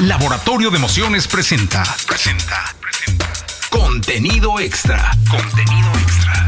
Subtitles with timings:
[0.00, 1.82] Laboratorio de Emociones presenta.
[2.06, 2.64] Presenta.
[2.82, 3.32] Presenta.
[3.70, 5.10] Contenido extra.
[5.30, 6.46] Contenido extra.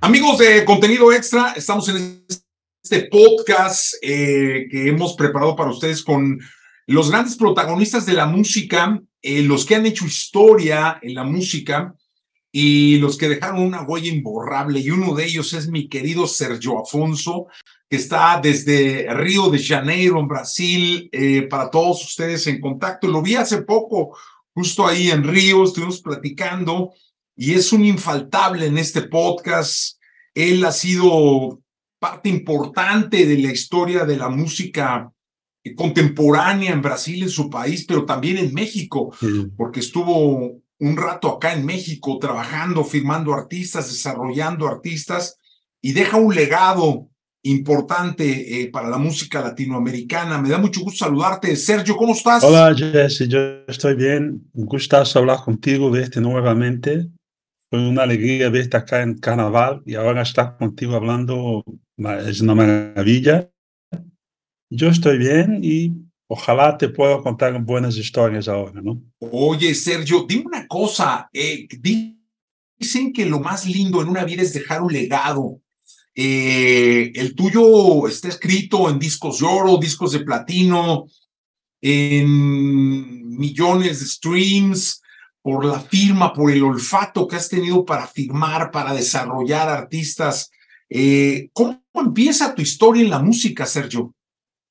[0.00, 2.26] Amigos de Contenido Extra, estamos en
[2.82, 6.40] este podcast eh, que hemos preparado para ustedes con
[6.88, 11.94] los grandes protagonistas de la música, eh, los que han hecho historia en la música
[12.50, 14.80] y los que dejaron una huella imborrable.
[14.80, 17.46] Y uno de ellos es mi querido Sergio Afonso,
[17.88, 23.06] que está desde Río de Janeiro, en Brasil, eh, para todos ustedes en contacto.
[23.06, 24.16] Lo vi hace poco,
[24.54, 26.92] justo ahí en Río, estuvimos platicando
[27.36, 29.98] y es un infaltable en este podcast.
[30.34, 31.60] Él ha sido
[31.98, 35.12] parte importante de la historia de la música
[35.74, 39.12] contemporánea en Brasil, en su país, pero también en México,
[39.56, 45.38] porque estuvo un rato acá en México trabajando, firmando artistas, desarrollando artistas
[45.80, 47.08] y deja un legado
[47.50, 50.40] importante eh, para la música latinoamericana.
[50.40, 51.54] Me da mucho gusto saludarte.
[51.56, 52.44] Sergio, ¿cómo estás?
[52.44, 54.48] Hola, Jesse, yo estoy bien.
[54.52, 57.08] Un gustazo hablar contigo, verte nuevamente.
[57.70, 61.64] Fue una alegría verte acá en Carnaval y ahora estar contigo hablando
[62.26, 63.50] es una maravilla.
[64.70, 65.92] Yo estoy bien y
[66.28, 69.02] ojalá te pueda contar buenas historias ahora, ¿no?
[69.18, 71.28] Oye, Sergio, dime una cosa.
[71.32, 75.60] Eh, dicen que lo más lindo en una vida es dejar un legado.
[76.18, 81.06] Eh, el tuyo está escrito en discos de oro, discos de platino,
[81.82, 85.02] en millones de streams,
[85.46, 90.50] por la firma, por el olfato que has tenido para firmar, para desarrollar artistas.
[90.90, 94.12] Eh, ¿Cómo empieza tu historia en la música, Sergio?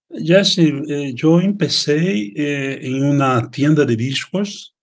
[0.10, 4.76] Jesse, eh, yo empecé eh, en una tienda de discos,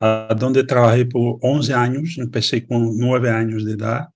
[0.00, 4.08] donde trabajé por 11 años, empecé con 9 años de edad,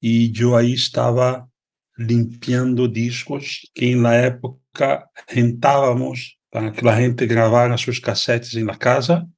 [0.00, 1.48] y yo ahí estaba
[1.96, 8.66] limpiando discos que en la época rentábamos para que la gente grabara sus casetes en
[8.66, 9.28] la casa.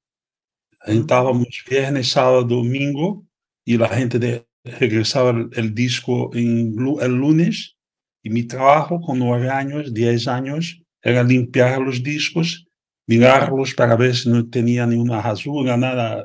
[0.81, 3.27] Rentábamos viernes, sábado, domingo,
[3.65, 7.77] y la gente de, regresaba el, el disco en, el lunes.
[8.23, 12.67] Y mi trabajo con nueve años, diez años, era limpiar los discos,
[13.07, 16.25] mirarlos para ver si no tenía ninguna rasura, nada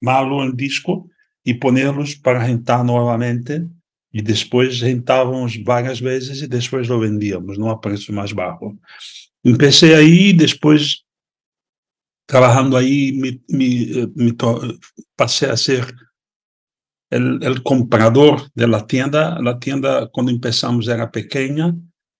[0.00, 1.08] malo en el disco,
[1.44, 3.66] y ponerlos para rentar nuevamente.
[4.12, 8.76] Y después rentábamos varias veces y después lo vendíamos, no a precio más bajo.
[9.42, 11.06] Empecé ahí, después
[12.26, 14.36] trabajando ahí, me, me, me
[15.16, 15.94] pasé a ser
[17.10, 19.38] el, comprador de la tienda.
[19.40, 21.74] La tienda cuando empezamos era pequeña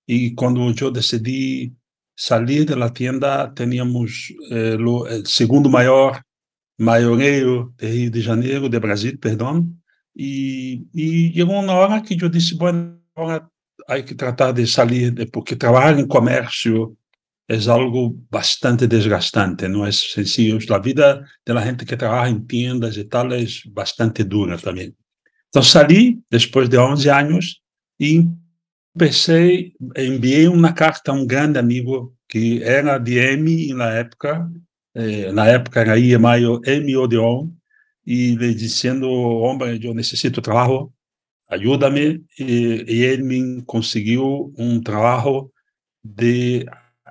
[0.06, 1.72] y cuando yo decidí
[2.14, 6.20] salir de la tienda teníamos eh, el segundo mayor
[6.80, 9.82] mayoreo de Rio de Janeiro, de Brasil, perdón.
[10.14, 13.48] Y, y llegó una hora que yo dije, bueno, ahora
[13.86, 16.96] hay que tratar de salir, de, porque trabajar en comercio
[17.46, 20.58] es algo bastante desgastante, no es sencillo.
[20.68, 24.96] La vida de la gente que trabaja en tiendas y tal es bastante dura también.
[25.46, 27.62] Entonces salí después de 11 años
[27.98, 28.26] y
[28.94, 34.48] empecé, envié una carta a un grande amigo que era de en la época,
[34.94, 37.60] eh, na época era IEMAI EMI Odeon,
[38.04, 40.92] y le diciendo, hombre, yo necesito trabajo,
[41.46, 42.22] ayúdame.
[42.36, 45.52] Y, y él me consiguió un trabajo
[46.02, 46.66] de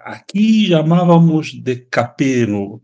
[0.05, 2.81] Aqui chamávamos de capero,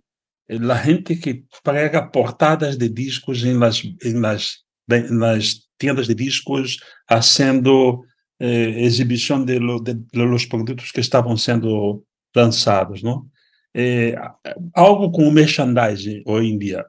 [0.48, 6.14] a gente que prega portadas de discos em las, em las, em las tiendas de
[6.14, 8.04] discos, fazendo
[8.40, 8.90] eh,
[9.46, 12.04] de, lo, de, de, los produtos que estavam sendo
[12.36, 13.26] lançados, não?
[13.78, 14.16] Eh,
[14.74, 16.86] algo como merchandising hoje em dia.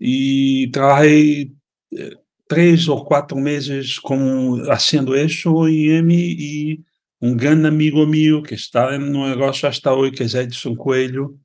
[0.00, 1.52] E trabalhei
[1.96, 2.16] eh,
[2.48, 6.80] três ou quatro meses com, fazendo isso em M e
[7.20, 11.38] um grande amigo meu que está no negócio hasta hoje, que é Edson Coelho,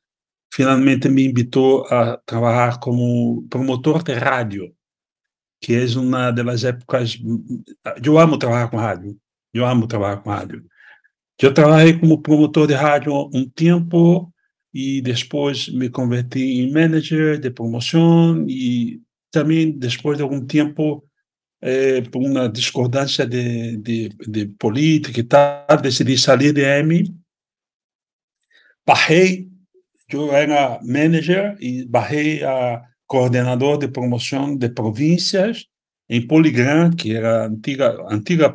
[0.51, 4.73] finalmente me invitou a trabalhar como promotor de rádio,
[5.61, 7.19] que é uma das épocas.
[8.03, 9.15] Eu amo trabalhar com rádio,
[9.53, 10.65] eu amo trabalhar com rádio.
[11.39, 14.33] Eu trabalhei como promotor de rádio um tempo
[14.73, 21.03] e depois me converti em manager de promoção e também depois de algum tempo
[21.61, 27.15] é, por uma discordância de, de, de, política e tal, decidi sair de M.
[28.85, 29.49] Barrei,
[30.09, 35.65] eu era manager e barrei a coordenador de promoção de províncias
[36.09, 38.53] em Poligram, que era antiga, antiga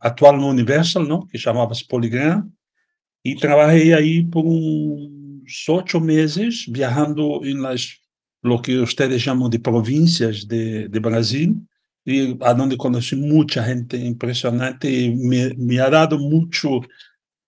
[0.00, 1.26] atual no Universal, não?
[1.26, 2.46] que chamava-se Poligram,
[3.24, 5.21] e trabalhei aí por uns
[5.68, 7.98] oito meses, viajando em las,
[8.42, 11.56] lo que vocês chamam de províncias de, de Brasil,
[12.04, 16.80] y a donde conocí mucha gente impresionante y me, me ha dado mucho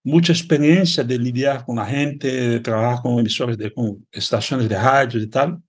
[0.04, 4.76] mucha experiencia de lidiar con la gente, de trabajar con emisores, de, con estaciones de
[4.76, 5.62] radio y tal.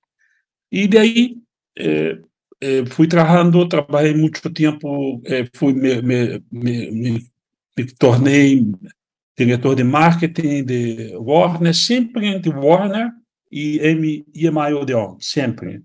[0.69, 1.41] Y de ahí
[1.75, 2.21] eh,
[2.59, 7.21] eh, fui trabajando, trabajé mucho tiempo, eh, fui, me, me, me,
[7.75, 8.65] me, tornei
[9.37, 13.11] diretor de marketing de Warner, sempre entre Warner
[13.51, 15.83] e M, EMI Odeon, sempre.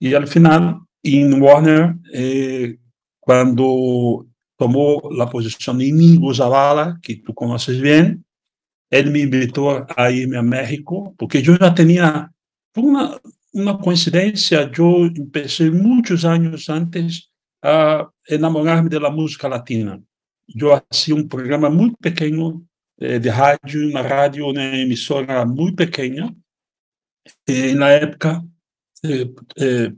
[0.00, 2.76] E al final, em Warner, eh,
[3.20, 4.26] quando
[4.56, 8.20] tomou a posição de Inigo Zavala, que tu conheces bem,
[8.90, 12.30] ele me invitou a ir a México, porque eu já tinha,
[12.72, 13.20] por uma,
[13.54, 17.28] uma coincidência, eu comecei muitos anos antes
[17.64, 20.02] a enamorar-me da música latina.
[20.54, 22.64] Eu fazia um programa muito pequeno
[23.18, 26.34] de rádio, uma rádio, uma emissora muito pequena,
[27.48, 28.42] e na época,
[29.04, 29.28] eh,
[29.58, 29.92] eh,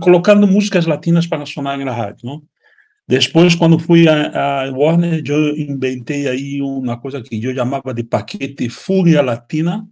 [0.00, 2.42] colocando músicas latinas para sonar na rádio, não?
[3.06, 8.02] Depois, quando fui a, a, Warner, eu inventei aí uma coisa que eu chamava de
[8.02, 9.86] paquete Fúria Latina,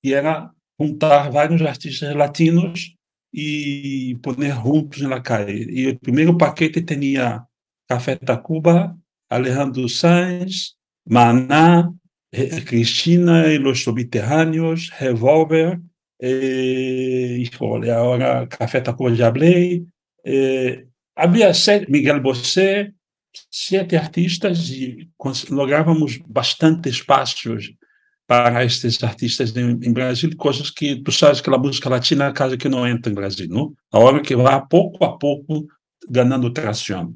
[0.00, 0.50] que era
[0.80, 2.94] juntar vários artistas latinos
[3.34, 5.66] e pôr juntos na calle.
[5.70, 7.44] E o primeiro paquete tinha
[7.88, 8.96] Café Tacuba,
[9.28, 10.74] Alejandro Sanz,
[11.08, 11.90] Maná,
[12.66, 15.80] Cristina e los Subterrâneos, Revolver,
[16.20, 18.82] eh, híjole, ahora Café
[19.14, 19.86] já hablei,
[20.24, 20.84] eh,
[21.14, 22.92] havia sete, Miguel Bosé,
[23.50, 25.08] sete artistas e
[25.50, 27.72] lográvamos bastante espaços
[28.26, 32.28] para estes artistas em, em, Brasil, coisas que tu sabes que a música latina é
[32.28, 33.72] a casa que não entra em Brasil, não?
[33.92, 35.66] A hora que vai pouco a pouco
[36.08, 37.14] ganhando tração.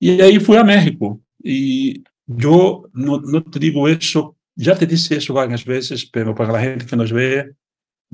[0.00, 5.16] E aí fui a México e eu não, não te digo isso, já te disse
[5.16, 7.52] isso várias vezes, mas para a gente que nos vê,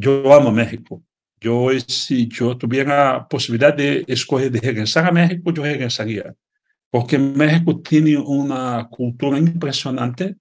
[0.00, 1.02] eu amo México.
[1.40, 6.36] Eu, se eu tivesse a possibilidade de escolher de regressar a México, eu regressaria.
[6.90, 10.36] Porque México tem uma cultura impressionante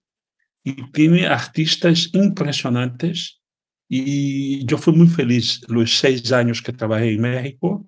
[0.66, 3.38] e tem artistas impressionantes.
[3.90, 7.88] E eu fui muito feliz nos seis anos que trabalhei em México.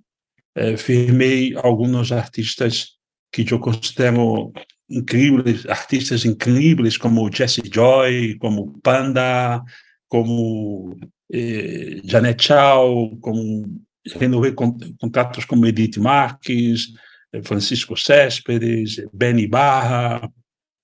[0.56, 2.93] Eh, firmei alguns artistas
[3.42, 4.54] que eu considero
[4.88, 9.64] incríveis, artistas incríveis, como Jesse Joy, como Panda,
[10.08, 10.96] como
[11.32, 13.80] eh, Janet Chow, com,
[14.16, 16.94] renovei contratos com Edith Marques,
[17.34, 20.32] eh, Francisco Céspedes, Benny Barra,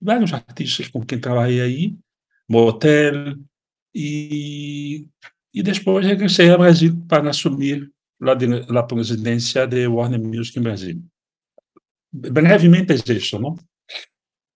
[0.01, 1.95] vários artistas com quem trabalhei aí,
[2.49, 3.35] Motel,
[3.93, 5.05] e,
[5.53, 7.91] e depois regressei ao Brasil para assumir
[8.21, 11.03] a presidência de Warner Music em Brasil.
[12.11, 13.55] Brevemente é isso, não?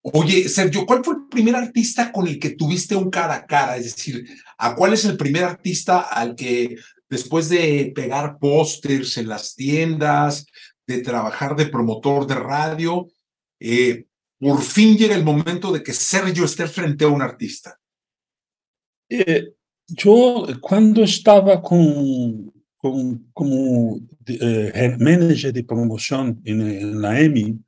[0.05, 3.77] Oye, Sergio, ¿cuál fue el primer artista con el que tuviste un cara a cara?
[3.77, 4.25] Es decir,
[4.57, 6.75] ¿a cuál es el primer artista al que
[7.09, 10.45] después de pegar pósters en las tiendas,
[10.85, 13.07] de trabajar de promotor de radio,
[13.61, 14.05] eh,
[14.39, 17.79] por fin llega el momento de que Sergio esté frente a un artista?
[19.09, 19.53] Eh,
[19.87, 25.65] yo cuando estaba con, con como eh, manager de
[26.45, 27.59] en la EMI,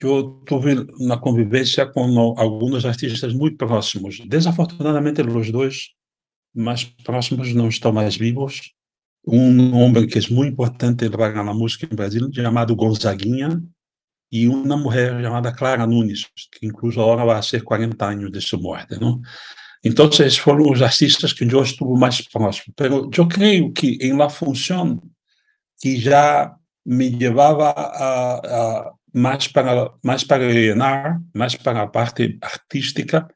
[0.00, 4.20] eu tive uma convivência com alguns artistas muito próximos.
[4.26, 5.88] Desafortunadamente, os dois
[6.54, 8.72] mais próximos não estão mais vivos.
[9.26, 13.62] Um homem que é muito importante para a música em Brasil, chamado Gonzaguinha,
[14.30, 18.58] e uma mulher chamada Clara Nunes, que incluso agora vai ser 40 anos de sua
[18.58, 18.98] morte.
[19.00, 19.20] Não?
[19.84, 22.74] Então, esses foram os artistas que eu estive mais próximo.
[22.78, 25.00] Mas eu creio que, em la função
[25.80, 26.54] que já
[26.84, 33.28] me levava a, a mais para mais para Leonard, mais para a parte artística,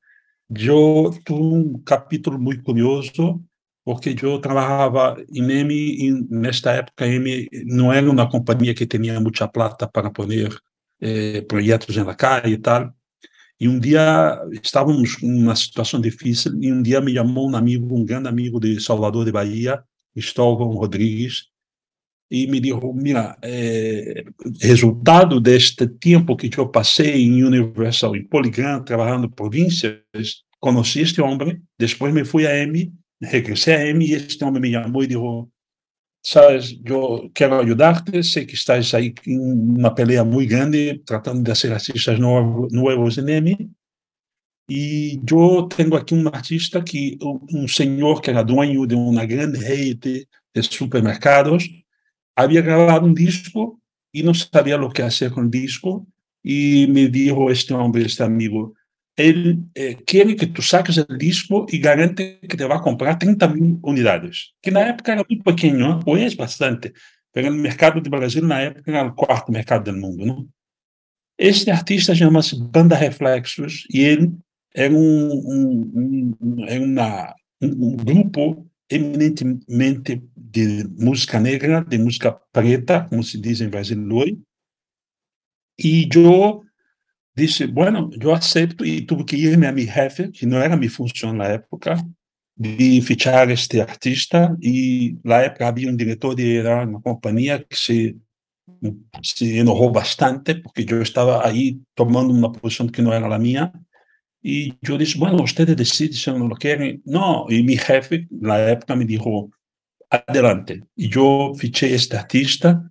[0.55, 3.43] eu tive um capítulo muito curioso,
[3.85, 9.21] porque eu trabalhava em EMI, e nesta época EMI não era uma companhia que tinha
[9.21, 10.29] muita plata para pôr
[11.01, 12.93] eh, projetos na calle e tal.
[13.59, 18.05] E um dia estávamos numa situação difícil, e um dia me chamou um amigo, um
[18.05, 19.83] grande amigo de Salvador de Bahia,
[20.15, 21.52] Cristóvão Rodrigues,
[22.33, 24.25] e me disse, mira, é,
[24.59, 30.01] resultado deste tempo que eu passei em Universal, em Polygram, trabalhando províncias,
[30.59, 32.91] conheci este homem, depois me fui a EMI,
[33.23, 35.21] regressei a EMI e este homem me chamou e disse,
[36.25, 41.55] sabes, eu quero ajudar-te, sei que estás aí em uma peleia muito grande, tratando de
[41.55, 43.71] ser artistas novos, novos em EMI,
[44.71, 47.19] e eu tenho aqui um artista que,
[47.53, 51.82] um senhor que era dono de uma grande rede de supermercados,
[52.37, 53.81] había grabado un disco
[54.12, 56.07] y no sabía lo que hacer con el disco
[56.43, 58.75] y me dijo este hombre, este amigo,
[59.17, 63.19] él eh, quiere que tú saques el disco y garante que te va a comprar
[63.19, 66.93] 30 mil unidades, que en la época era muy pequeño, hoy es bastante,
[67.31, 70.49] pero el mercado de Brasil en la época era el cuarto mercado del mundo, ¿no?
[71.39, 74.33] Este artista chama-se Banda Reflexos e ele
[74.75, 83.23] era um, um, era uma, um grupo eminentemente de música negra, de música preta, como
[83.23, 84.39] se diz em Brasil hoje.
[85.79, 86.62] E eu
[87.37, 90.91] disse, bueno, eu aceito e tive que ir a minha jefe, que não era minha
[90.91, 91.97] função na época,
[92.57, 98.17] de fichar este artista e na época havia um diretor de uma companhia que se
[99.23, 103.73] se enojou bastante porque eu estava aí tomando uma posição que não era a minha
[104.45, 107.01] e eu disse, bueno, ustedes deciden se não querem.
[107.07, 109.23] Não, e meu jefe, na época, me disse,
[110.11, 110.83] adelante.
[110.97, 112.85] E eu fichei este artista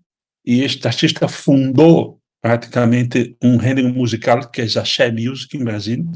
[0.46, 6.12] e este artista fundou praticamente um gênero musical que é Axé Music em Brasil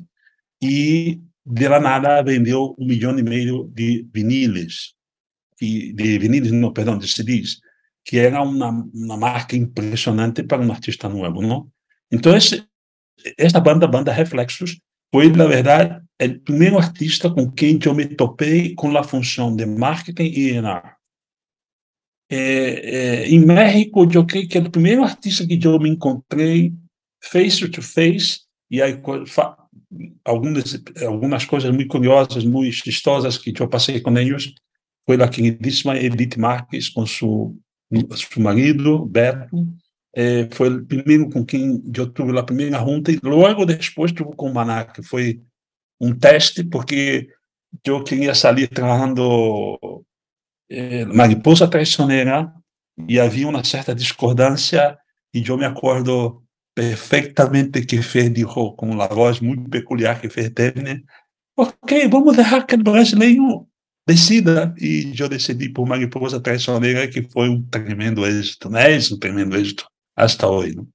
[0.61, 4.95] e de la nada vendeu um milhão e meio de viniles
[5.61, 7.59] de viniles não perdão de CDs
[8.03, 11.69] que era uma, uma marca impressionante para um artista novo não
[12.11, 12.65] então esse,
[13.37, 14.79] esta banda banda Reflexos
[15.13, 19.65] foi na verdade o primeiro artista com quem eu me topei com a função de
[19.65, 20.95] marketing e R&R
[22.29, 26.73] é, é, em México, eu creio que é o primeiro artista que eu me encontrei
[27.21, 28.99] face to face e aí
[30.23, 34.53] algumas algumas coisas muito curiosas, muito chistosas que eu passei com eles
[35.05, 37.55] foi a queridíssima Edith Marques com seu,
[38.15, 39.67] seu marido, Beto,
[40.15, 44.33] eh, foi o primeiro com quem eu tive a primeira junta e logo depois tive
[44.35, 45.41] com o Maná, que foi
[45.99, 47.27] um teste, porque
[47.85, 50.05] eu queria sair trabalhando
[50.69, 52.53] eh, Mariposa Traiçoneira
[53.09, 54.97] e havia uma certa discordância
[55.33, 56.41] e eu me acordo
[56.73, 61.03] perfeitamente que fez dijo com a voz muito peculiar que fez teve,
[61.57, 63.67] ok, vamos deixar que o brasileiro
[64.07, 64.73] decida.
[64.79, 68.95] E eu decidi por Mariposa Traiçoneira que foi um tremendo êxito, né?
[68.95, 70.75] É um tremendo êxito hasta hoy.
[70.75, 70.87] ¿no?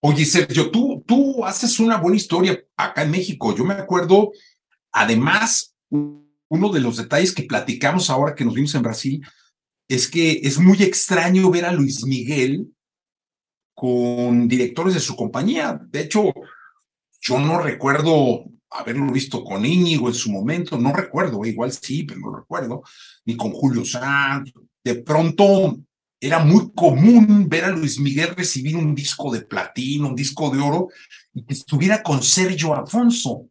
[0.00, 3.54] Oye, Sergio, tú, tú haces una buena historia acá en México.
[3.56, 4.30] Yo me acuerdo,
[4.92, 9.26] además, uno de los detalles que platicamos ahora que nos vimos en Brasil
[9.88, 12.72] es que es muy extraño ver a Luis Miguel
[13.74, 15.80] con directores de su compañía.
[15.88, 16.32] De hecho,
[17.20, 22.20] yo no recuerdo haberlo visto con Íñigo en su momento, no recuerdo, igual sí, pero
[22.20, 22.82] no recuerdo,
[23.24, 24.52] ni con Julio Sanz.
[24.84, 25.78] De pronto
[26.20, 30.60] era muy común ver a Luis Miguel recibir un disco de platino, un disco de
[30.60, 30.88] oro,
[31.32, 33.48] y que estuviera con Sergio Alfonso.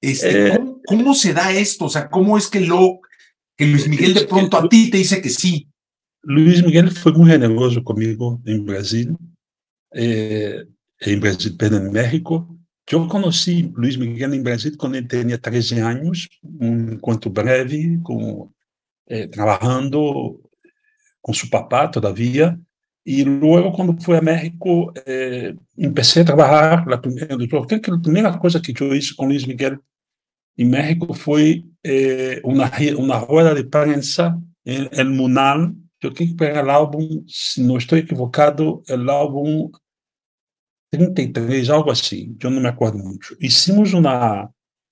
[0.00, 1.84] Este, eh, ¿cómo, ¿cómo, se da esto?
[1.84, 3.00] O sea, ¿cómo es que, lo,
[3.56, 5.68] que Luis Miguel de pronto a ti te dice que sí?
[6.22, 9.16] Luis Miguel fue muy generoso conmigo en Brasil,
[9.92, 10.64] eh,
[10.98, 12.56] en Brasil, en México.
[12.86, 18.54] Yo conocí Luis Miguel en Brasil cuando él tenía 13 años, un encuentro breve, con,
[19.06, 20.40] eh, trabajando
[21.20, 22.58] con su papá todavía.
[23.04, 26.86] Y luego cuando fui a México, eh, empecé a trabajar.
[26.86, 29.80] La primera, yo creo que que yo hice Luis Miguel
[30.56, 35.74] en México fue eh, una, una rueda de prensa en el Munal.
[36.00, 39.70] Yo creo que era el álbum, si no estoy equivocado, el álbum
[40.90, 42.34] 33, algo así.
[42.38, 43.34] Yo no me acuerdo mucho.
[43.38, 44.50] Hicimos una,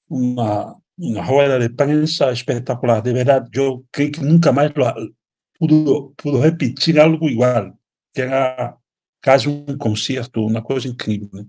[0.09, 3.03] una, una rueda de prensa espectacular.
[3.03, 4.95] De verdad, yo creo que nunca lo,
[5.59, 7.77] pudo, pudo repetir algo igual,
[8.15, 8.77] que era
[9.23, 11.29] quase um concerto, uma coisa incrível.
[11.33, 11.45] Né?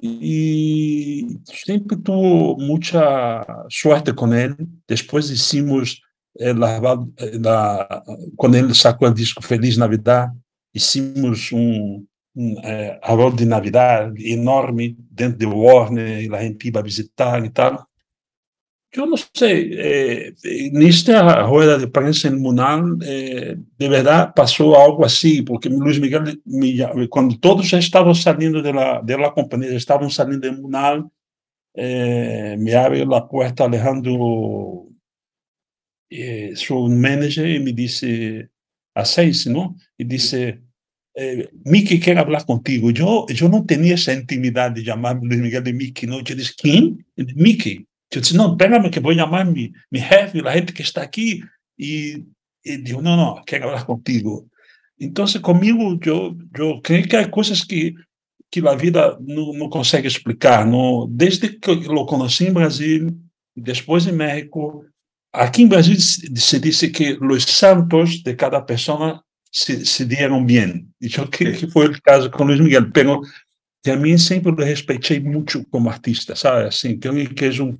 [0.00, 4.56] E sempre tive muita sorte com ele.
[4.86, 6.00] Depois hicimos,
[6.38, 8.04] eh, la, la,
[8.36, 10.30] quando ele sacou o disco Feliz Navidad,
[10.72, 12.04] hicimos um,
[12.36, 13.00] um eh,
[13.36, 17.87] de Navidad enorme dentro de Warner, e a gente ia visitar e tal.
[18.90, 24.80] Yo no sé, eh, en esta rueda de prensa en Munal, eh, de verdad pasó
[24.80, 26.40] algo así, porque Luis Miguel,
[27.10, 31.06] cuando todos ya estaban saliendo de la, de la compañía, estaban saliendo de Munal,
[31.74, 34.88] eh, me abre la puerta Alejandro,
[36.10, 38.48] eh, su manager, y me dice,
[38.94, 39.76] a seis, ¿no?
[39.98, 40.62] Y dice,
[41.14, 42.90] eh, Mickey quiere hablar contigo.
[42.90, 46.20] Yo, yo no tenía esa intimidad de llamar Luis Miguel de Mickey, ¿no?
[46.20, 47.06] Yo dije, ¿quién?
[47.16, 47.87] Mickey.
[48.10, 51.42] Eu disse, não, pega que vou chamar mi, mi jefe, a gente que está aqui.
[51.78, 52.24] E,
[52.64, 54.48] e digo, não, não, quero falar contigo.
[54.98, 57.94] Então, comigo, eu, eu creio que há coisas que,
[58.50, 60.66] que a vida não, não consegue explicar.
[60.66, 63.16] Não, desde que eu o conheci em Brasil,
[63.54, 64.84] depois em México,
[65.32, 69.22] aqui em Brasil se diz que os santos de cada pessoa
[69.52, 70.88] se, se dieron bem.
[71.00, 72.90] E eu creio que foi o caso com Luiz Miguel.
[72.90, 73.20] Pero
[73.82, 76.66] também sempre o respeitei muito como artista, sabe?
[76.66, 77.78] Assim, creio que é um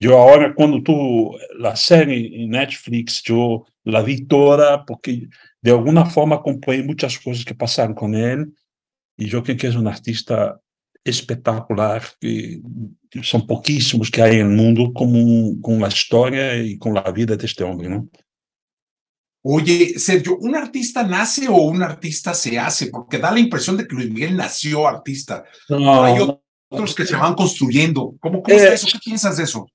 [0.00, 5.28] eu agora, quando tu a série em Netflix, eu la vi toda porque
[5.62, 8.46] de alguma forma acompanhei muitas coisas que passaram com ele
[9.18, 10.58] e eu creio que é um artista
[11.04, 12.60] espetacular, que
[13.24, 17.62] são pouquíssimos que há no mundo com, com a história e com a vida deste
[17.64, 18.08] homem, não?
[19.42, 22.90] Oye, Sergio, ¿un artista nace o un artista se hace?
[22.90, 25.44] Porque da la impresión de que Luis Miguel nació artista.
[25.68, 26.18] No, hay
[26.68, 28.16] otros que se van construyendo.
[28.20, 28.88] ¿Cómo, cómo eh, eso?
[28.92, 29.66] ¿Qué piensas de eso?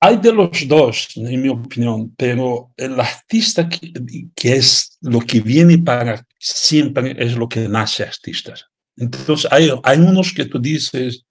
[0.00, 3.92] Hay de los dos, en mi opinión, pero el artista que,
[4.34, 8.54] que, es lo que viene para siempre es lo que nace artista.
[8.96, 11.24] Entonces, hay, hay unos que tú dices,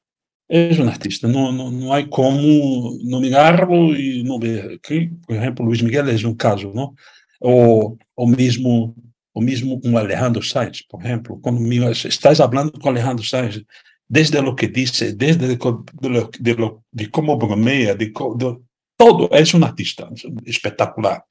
[0.48, 4.80] es un artista, no, no, no hay como no mirarlo y no ver.
[5.26, 6.96] Por ejemplo, Luis Miguel es un caso, ¿no?
[7.40, 8.96] ou, ou mesmo
[9.34, 13.64] ou mesmo um Alejandro Sainz, por exemplo, quando me estás falando com Alejandro Sainz,
[14.10, 16.56] desde o que disse, desde de, de, de,
[16.92, 18.60] de como bromeia, de, de,
[18.98, 20.10] todo, é um artista
[20.46, 21.24] espetacular,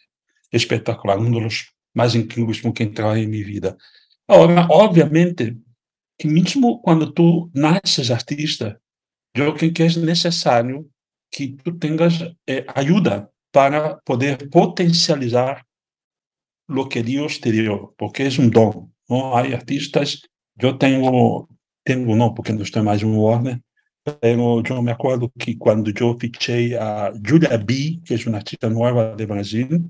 [0.53, 3.77] espetacular, um dos mais incríveis com quem trabalhei em minha vida.
[4.29, 5.59] Agora, obviamente,
[6.19, 8.81] que mesmo quando tu nasces artista,
[9.35, 10.89] eu creio que é necessário
[11.31, 12.15] que tu tenhas
[12.47, 15.65] eh, ajuda para poder potencializar
[16.69, 18.93] lo que Dios te dio, porque es un don.
[19.09, 19.37] ¿no?
[19.37, 20.23] Hay artistas,
[20.55, 21.49] yo tengo,
[21.89, 23.63] tengo no, porque no estoy más en Warner,
[24.21, 28.69] pero yo me acuerdo que cuando yo fiché a Julia B, que es una artista
[28.69, 29.89] nueva de Brasil,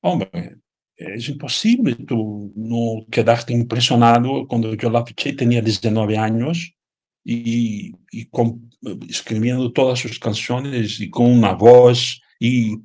[0.00, 0.56] hombre,
[0.96, 4.46] es imposible tú no quedarte impresionado.
[4.48, 6.74] Cuando yo la fiché tenía 19 años
[7.22, 8.70] y, y con,
[9.06, 12.76] escribiendo todas sus canciones y con una voz y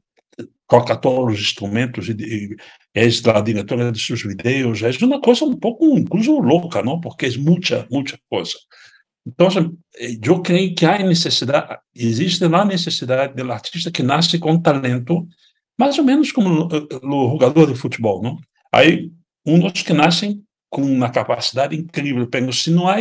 [0.68, 2.58] toca todos os instrumentos e,
[2.96, 7.00] e és a diretora de seus vídeos, é uma coisa um pouco incluso louca, não?
[7.00, 8.54] Porque é muita, muita coisa.
[9.26, 9.48] Então,
[10.24, 15.28] eu creio que há necessidade, existe a necessidade do artista que nasce com talento,
[15.78, 18.40] mais ou menos como o jogador de futebol, não?
[18.72, 19.12] Aí,
[19.46, 22.98] uns que nascem com uma capacidade incrível, mas se não há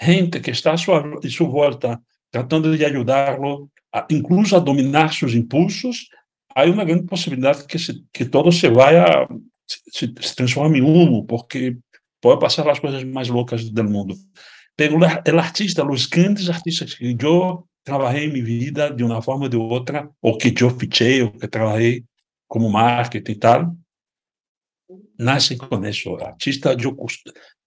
[0.00, 3.70] gente que está à sua, à sua volta tratando de ajudá-lo,
[4.10, 6.08] incluso a dominar seus impulsos,
[6.54, 9.26] hay una gran posibilidad que, se, que todo se vaya,
[9.66, 11.78] se, se, transforme en humo, porque
[12.20, 14.14] puede pasar las cosas más locas del mundo.
[14.74, 19.46] Pero el artista, los grandes artistas que yo trabajé en mi vida de una forma
[19.46, 22.04] o de otra, o que yo fiché, o que trabajé
[22.46, 23.72] como marketing y tal,
[25.18, 26.18] nacen con eso.
[26.24, 26.96] Artista, yo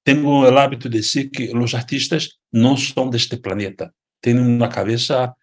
[0.04, 4.70] tengo el hábito de decir que los artistas no son de este planeta, tienen una
[4.70, 5.36] cabeza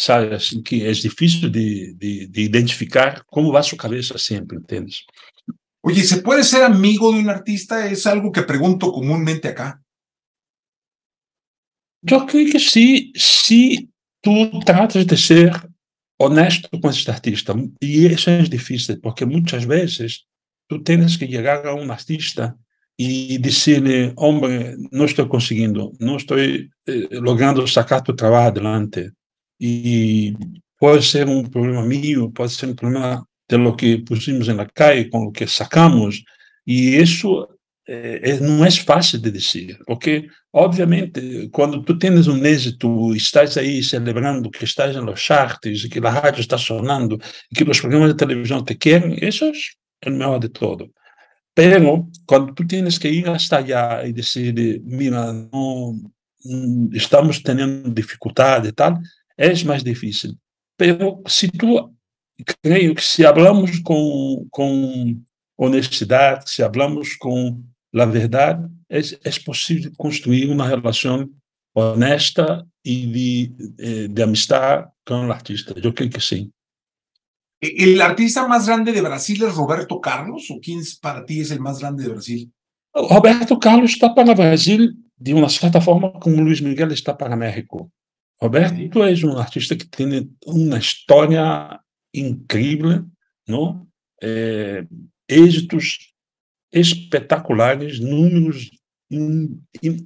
[0.00, 5.04] sabe, assim, que é difícil de, de, de, identificar como va su cabeza sempre, ¿entiendes?
[5.82, 7.86] Oye, ¿se puede ser amigo de un artista?
[7.86, 9.80] Es algo que pregunto comúnmente acá.
[12.02, 15.52] Yo creo que sí, si tú tratas de ser
[16.18, 20.26] honesto con este artista, y eso es difícil, porque muchas veces
[20.68, 22.56] tú tienes que llegar a un artista
[22.96, 29.12] y decirle, hombre, no estoy consiguiendo, no estoy eh, logrando sacar tu trabajo adelante,
[29.60, 30.34] e
[30.78, 35.08] pode ser um problema mío, pode ser um problema de lo que pusimos na calle,
[35.08, 36.22] com o que sacamos,
[36.66, 37.48] e isso
[37.88, 43.82] eh, não é fácil de dizer, porque, obviamente, quando tu tens um êxito, estás aí
[43.82, 47.18] celebrando que estás nos charts, que a rádio está sonando,
[47.54, 49.50] que os programas de televisão te querem, isso
[50.02, 50.90] é o melhor de todo.
[51.54, 55.98] Pero, quando tu tens que ir hasta allá e dizer, mira, não,
[56.92, 58.98] estamos tendo dificuldade e tal,
[59.38, 60.36] é mais difícil.
[60.76, 61.94] Pero se tu,
[62.62, 64.44] creio que se hablamos com,
[65.56, 67.62] honestidade, se hablamos com
[67.94, 71.30] a verdade, é, é possível construir uma relação
[71.74, 75.74] honesta e de, de, de amistade com o artista.
[75.82, 76.50] Eu creio que sim.
[77.60, 80.48] ¿El artista más grande de Brasil es Roberto Carlos?
[80.50, 82.52] ¿O quién para ti es el más grande de Brasil?
[82.94, 87.90] Roberto Carlos está para Brasil de uma certa forma como Luiz Miguel está para México.
[88.40, 91.80] Roberto, tu és um artista que tem uma história
[92.14, 93.04] incrível,
[93.46, 93.86] não?
[94.22, 94.86] É,
[95.28, 96.12] êxitos
[96.72, 98.70] espetaculares, números
[99.10, 99.96] in, in,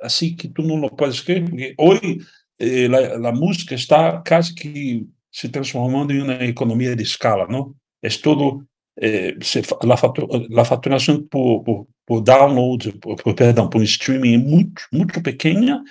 [0.00, 2.18] assim que tu não pode escrever, porque hoje
[2.58, 7.74] eh, a, música está quase que se transformando em uma economia de escala, não?
[8.02, 8.64] É todo
[9.00, 14.34] eh, se, a, fatura, a faturação por, por, por download, por, por, perdão, por streaming
[14.34, 15.82] é muito, muito pequena,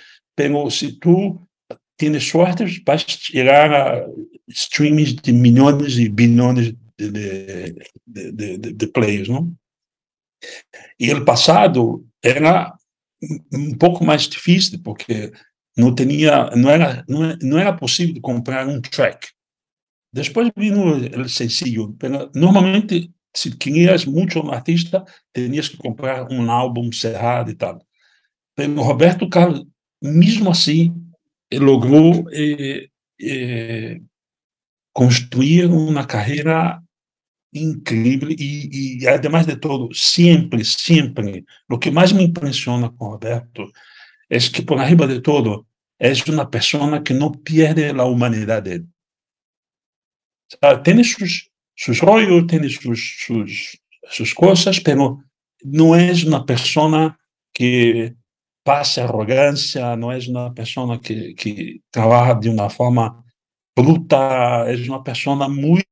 [0.50, 1.43] mas se tu
[1.96, 4.06] tienes suerte, vas a llegar a
[4.50, 7.10] streams de millones y billones de,
[8.04, 9.56] de, de, de, players, ¿no?
[10.98, 12.74] Y el pasado era
[13.50, 15.32] un poco más difícil porque
[15.76, 19.30] no tenía, no era, no, no era posible comprar un track.
[20.12, 21.92] Después vino el sencillo,
[22.34, 27.84] normalmente si querías mucho un artista, tenías que comprar un álbum cerrado y tal.
[28.54, 29.66] Pero Roberto Carlos,
[30.00, 31.03] mesmo assim,
[31.58, 32.88] logrou eh,
[33.20, 34.00] eh,
[34.92, 36.82] construir uma carreira
[37.52, 43.70] incrível e, e, además de todo, sempre, sempre, o que mais me impressiona com Roberto
[44.28, 45.66] é que, por arriba de todo,
[45.98, 48.84] é uma pessoa que não perde a humanidade.
[50.82, 53.78] Tem seus, seus rollos, tem suas, suas,
[54.10, 55.18] suas coisas, mas
[55.64, 57.16] não é uma pessoa
[57.52, 58.14] que
[58.64, 63.22] passa arrogância, não é uma pessoa que, que trabalha de uma forma
[63.76, 64.16] bruta,
[64.66, 65.84] é uma pessoa muito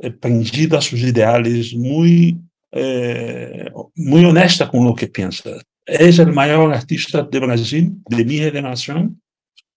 [0.00, 2.40] eh, prendida a seus ideais, muito,
[2.72, 5.60] eh, muito honesta com o que pensa.
[5.86, 9.14] É o maior artista do Brasil, de minha geração,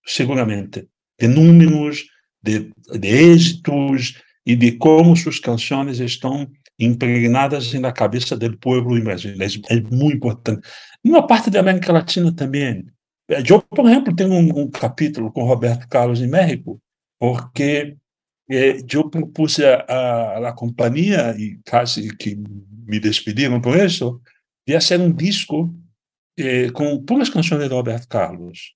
[0.06, 0.88] seguramente.
[1.20, 2.06] De números,
[2.42, 6.48] de, de êxitos e de como suas canções estão
[6.80, 9.62] impregnadas na cabeça do povo brasileiro.
[9.70, 10.68] É, é muito importante.
[11.04, 12.86] Uma parte da América Latina também.
[13.28, 16.82] Eu, por exemplo, tenho um, um capítulo com Roberto Carlos em México,
[17.20, 17.98] porque
[18.50, 24.22] eu propus a, a, companhia, e quase que me despediram por isso,
[24.66, 25.74] de fazer um disco
[26.38, 28.76] eh, com puras canções de Roberto Carlos.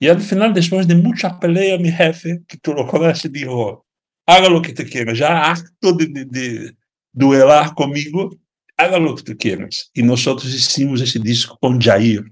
[0.00, 3.84] E al final, depois de muita pelea, mi jefe, que tu lo conoces, dijo,
[4.26, 6.76] haga lo que te quieras, já harto de, de, de
[7.12, 8.38] duelar comigo,
[8.76, 9.90] haga lo que tu quieras.
[9.94, 12.24] E nós hicimos esse disco com Jair.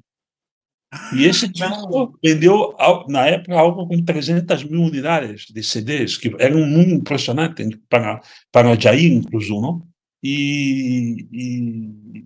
[1.14, 2.74] E esse disco vendeu,
[3.08, 8.20] na época, algo com 300 mil unidades de CDs, que era um número impressionante para,
[8.52, 9.86] para Jair, incluso, não?
[10.22, 12.24] E, e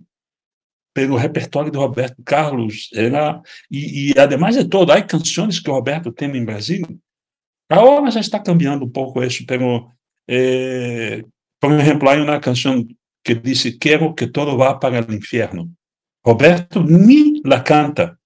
[0.93, 5.73] pelo repertório do Roberto Carlos era e, e ademais de todo, há canções que o
[5.73, 6.81] Roberto tem em Brasil.
[7.69, 9.89] Agora já está cambiando um pouco isso, pelo
[10.27, 11.23] eh,
[11.61, 12.85] por exemplo, há uma canção
[13.23, 15.71] que diz quero que todo vá para o inferno.
[16.25, 18.19] Roberto nem la canta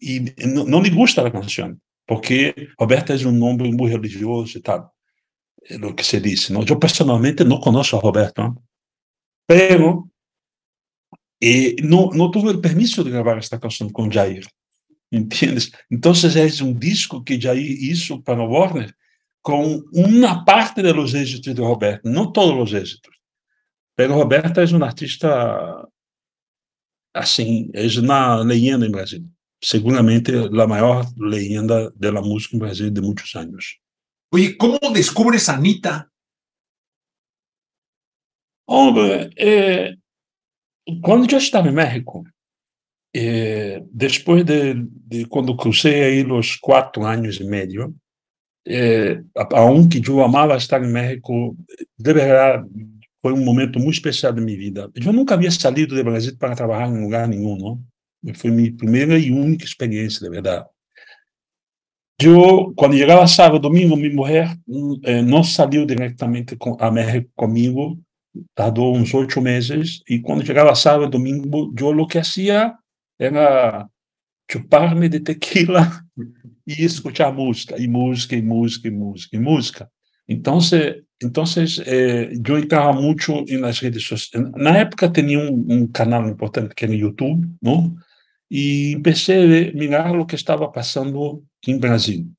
[0.00, 4.60] e não, não lhe gusta a canção, porque Roberto é um nome muito religioso e
[4.60, 4.92] tal,
[5.68, 6.48] é o que se diz.
[6.50, 6.64] Não?
[6.64, 8.62] Eu pessoalmente não conheço a Roberto, não?
[9.46, 10.08] pero
[11.42, 14.46] e não, não tive o permisso de gravar esta canção com Jair.
[15.12, 15.70] Entendes?
[15.90, 18.94] Então, é um disco que Jair hizo para o Warner
[19.44, 23.14] com uma parte dos êxitos de Roberto, não todos os êxitos.
[23.96, 25.86] Mas Roberto é um artista,
[27.14, 29.22] assim, é uma leyenda em Brasil.
[29.62, 33.78] Seguramente a maior leyenda da música em Brasil de muitos anos.
[34.32, 36.10] Oye, como descubres a Anitta?
[38.66, 39.94] Hombre, eh,
[41.02, 42.24] quando eu estava em México,
[43.14, 44.74] eh, depois de,
[45.06, 47.94] de, quando cruzei aí os quatro anos e meio,
[48.66, 49.22] eh,
[49.52, 51.56] aunque eu amava estar em México,
[51.98, 52.68] de verdade,
[53.22, 54.90] foi um momento muito especial da minha vida.
[54.94, 58.34] Eu nunca havia saído do Brasil para trabalhar em lugar nenhum, não?
[58.34, 60.66] Foi minha primeira e única experiência, de verdade.
[62.20, 64.56] Eu, quando chegava sábado, domingo, minha mulher
[65.04, 67.98] eh, não saiu diretamente com, a México comigo,
[68.54, 72.74] tardou uns oito meses, e quando chegava sábado, domingo, eu o que hacía
[73.18, 73.88] era
[74.54, 75.90] chupar-me de tequila
[76.66, 79.90] e escutar música, e música, e música, e música, e música.
[80.28, 80.58] Então,
[81.22, 81.44] então
[81.86, 84.50] eh, eu entrava muito nas redes sociais.
[84.52, 87.94] Na época, tinha um, um canal importante que era o YouTube, não?
[88.50, 92.30] e comecei a mirar o que estava passando em Brasil.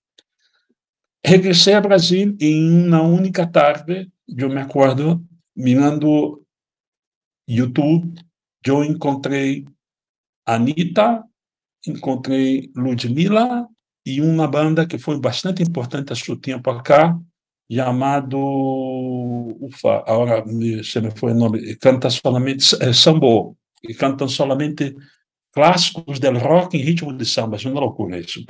[1.25, 5.25] Regressei ao Brasil em uma única tarde, eu me acordo,
[5.56, 6.41] mirando
[7.49, 8.13] YouTube,
[8.65, 9.65] eu encontrei
[10.45, 11.23] Anitta,
[11.87, 13.67] encontrei Ludmilla
[14.05, 17.17] e uma banda que foi bastante importante há seu tempo acá,
[17.71, 18.37] chamado
[19.59, 20.43] ufa, agora
[20.83, 24.95] se me foi o nome, canta solamente é, sambo, e cantam solamente
[25.51, 28.43] clássicos del rock em ritmo de samba, é uma loucura isso,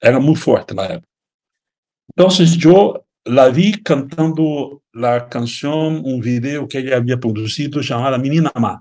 [0.00, 1.08] era muito forte na época.
[2.12, 2.28] Então,
[2.64, 8.80] eu la vi cantando la canção, um vídeo que ele havia produzido chamada Menina Má.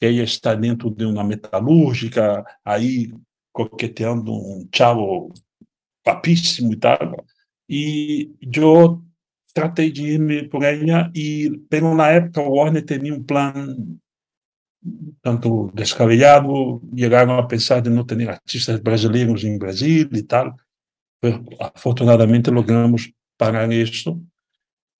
[0.00, 3.12] Ela está dentro de uma metalúrgica, aí
[3.52, 5.32] coqueteando um chavo
[6.04, 7.24] papíssimo e tal.
[7.68, 9.02] E eu
[9.52, 13.98] tratei de ir por ela e, pelo na época, o Warner tinha um plano
[15.20, 20.54] tanto descabellado, chegaram a pensar de não ter artistas brasileiros em Brasil e tal.
[21.74, 24.22] Afortunadamente, logramos pagar isso.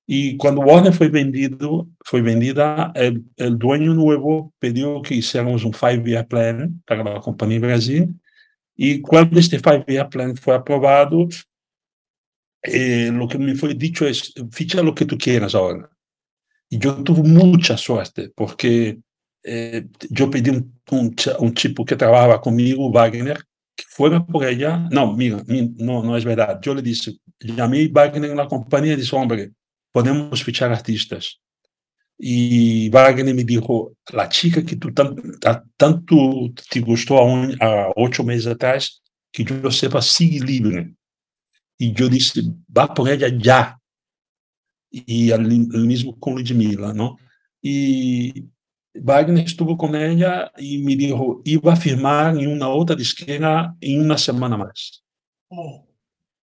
[0.09, 2.91] E quando Warner foi vendido, foi vendida,
[3.39, 8.15] o dueño novo pediu que hiciéramos um five-year plan para a companhia Brasil.
[8.77, 11.29] E quando este five-year plan foi aprovado,
[12.65, 14.13] eh, o que me foi dito é:
[14.51, 15.91] ficha o que tu quieras agora.
[16.71, 18.99] E eu tive muita sorte, porque
[19.45, 23.45] eh, yo pedí un, un, un, tipo que trabajaba conmigo, Wagner,
[23.77, 24.89] que fuera por ella.
[24.91, 26.61] No, mira, no, no es verdad.
[26.63, 29.53] Yo le dije, llamé a Wagner en la compañía y dije, hombre,
[29.93, 31.41] podemos fichar artistas.
[32.19, 35.15] Y Wagner me dijo, la chica que tú tan,
[35.77, 36.17] tanto
[36.69, 40.95] te gustó a, un, a ocho meses atrás, que yo sepa, sigue libre.
[41.79, 42.41] Y yo dije,
[42.77, 43.79] va por ella ya.
[44.91, 47.17] Y el, el mismo con Ludmilla, ¿no?
[47.63, 48.49] Y
[48.95, 54.01] Wagner estuvo con ella y me dijo, iba a firmar en una otra disquera en
[54.01, 55.05] una semana más.
[55.49, 55.87] Oh.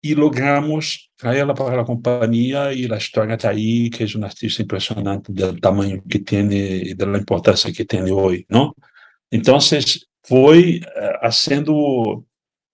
[0.02, 4.62] Y logramos traerla para la compañía y la historia está ahí, que es un artista
[4.62, 8.76] impresionante del tamaño que tiene y de la importancia que tiene hoy, ¿no?
[9.32, 12.26] Entonces, fui uh, haciendo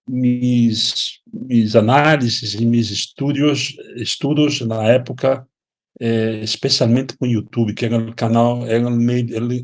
[0.05, 5.47] mis, mis análisis y mis estudios, estudos na época
[5.99, 8.87] eh, especialmente com o YouTube, que era o canal, era,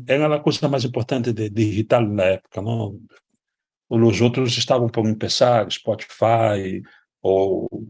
[0.06, 3.00] era a coisa mais importante de, digital na época, não?
[3.88, 6.80] Os outros estavam por começar, Spotify
[7.20, 7.88] ou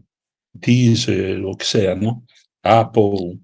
[0.53, 2.23] Deezer, o que seja, não?
[2.63, 3.39] Apple,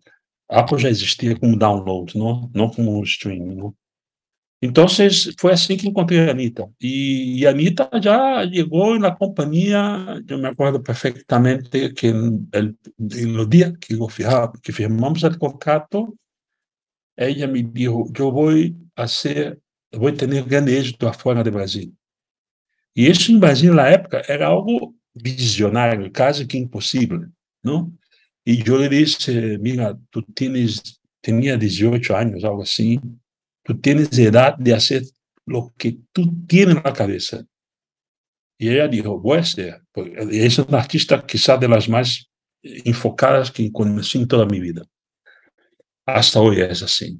[0.49, 3.75] Apple já existia como download, não, não como streaming, não?
[4.61, 4.85] Então,
[5.39, 6.67] foi assim que encontrei a Anitta.
[6.81, 9.77] E, e a Anitta já chegou na companhia,
[10.27, 13.95] eu me acordo perfeitamente que no dia que,
[14.63, 16.17] que firmamos o contrato,
[17.15, 18.49] ela me disse, eu vou
[18.97, 19.59] fazer,
[19.93, 21.93] vou ter grande êxito fora do Brasil.
[22.95, 27.25] E isso no Brasil, na época, era algo visionário, quase que impossível,
[27.63, 27.91] não?
[28.45, 32.99] E eu lhe disse, mira, tu tens, tinha 18 anos, algo assim,
[33.65, 35.01] Tú tienes edad de hacer
[35.43, 37.43] lo que tú tienes en la cabeza.
[38.59, 39.81] Y ella dijo, voy a ser.
[40.31, 42.29] Es una artista quizá de las más
[42.61, 44.83] enfocadas que conocí en toda mi vida.
[46.05, 47.19] Hasta hoy es así.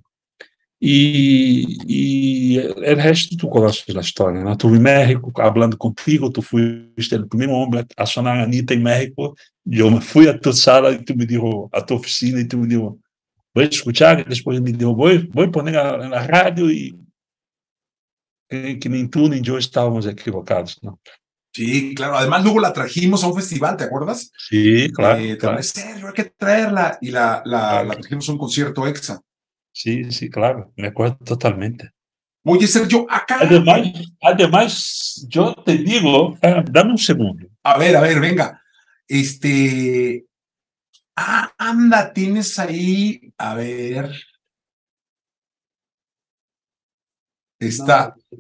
[0.88, 4.44] Y, y el resto tú conoces la historia.
[4.44, 4.56] ¿no?
[4.56, 9.36] En México hablando contigo, tú fuiste el primer hombre a sonar a Anitta en México.
[9.64, 12.60] Yo me fui a tu sala y tú me dijo, a tu oficina y tú
[12.60, 13.00] me dijo,
[13.56, 16.96] voy a escuchar, después me dijo, voy, voy a poner en la radio y
[18.48, 21.00] que, que ni tú ni yo estábamos equivocados, ¿no?
[21.52, 22.16] Sí, claro.
[22.16, 24.32] Además, luego la trajimos a un festival, ¿te acuerdas?
[24.38, 25.20] Sí, claro.
[25.20, 25.58] Eh, claro.
[25.58, 27.00] Hay que traerla.
[27.02, 27.88] Y la, la, claro.
[27.88, 29.20] la, trajimos a un concierto EXA.
[29.76, 30.72] Sí, sí, claro.
[30.78, 31.92] Me acuerdo totalmente.
[32.46, 33.40] Oye, Sergio, acá.
[33.42, 33.82] Además,
[34.22, 37.46] además yo te digo, ah, dame un segundo.
[37.62, 38.62] A ver, a ver, venga.
[39.08, 40.26] Este,
[41.18, 44.12] Ah, anda, tienes ahí, a ver.
[47.58, 48.16] Está.
[48.32, 48.40] No,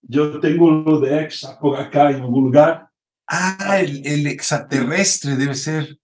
[0.00, 2.88] yo tengo lo de Exa por acá en algún lugar.
[3.26, 5.98] Ah, el, el extraterrestre debe ser.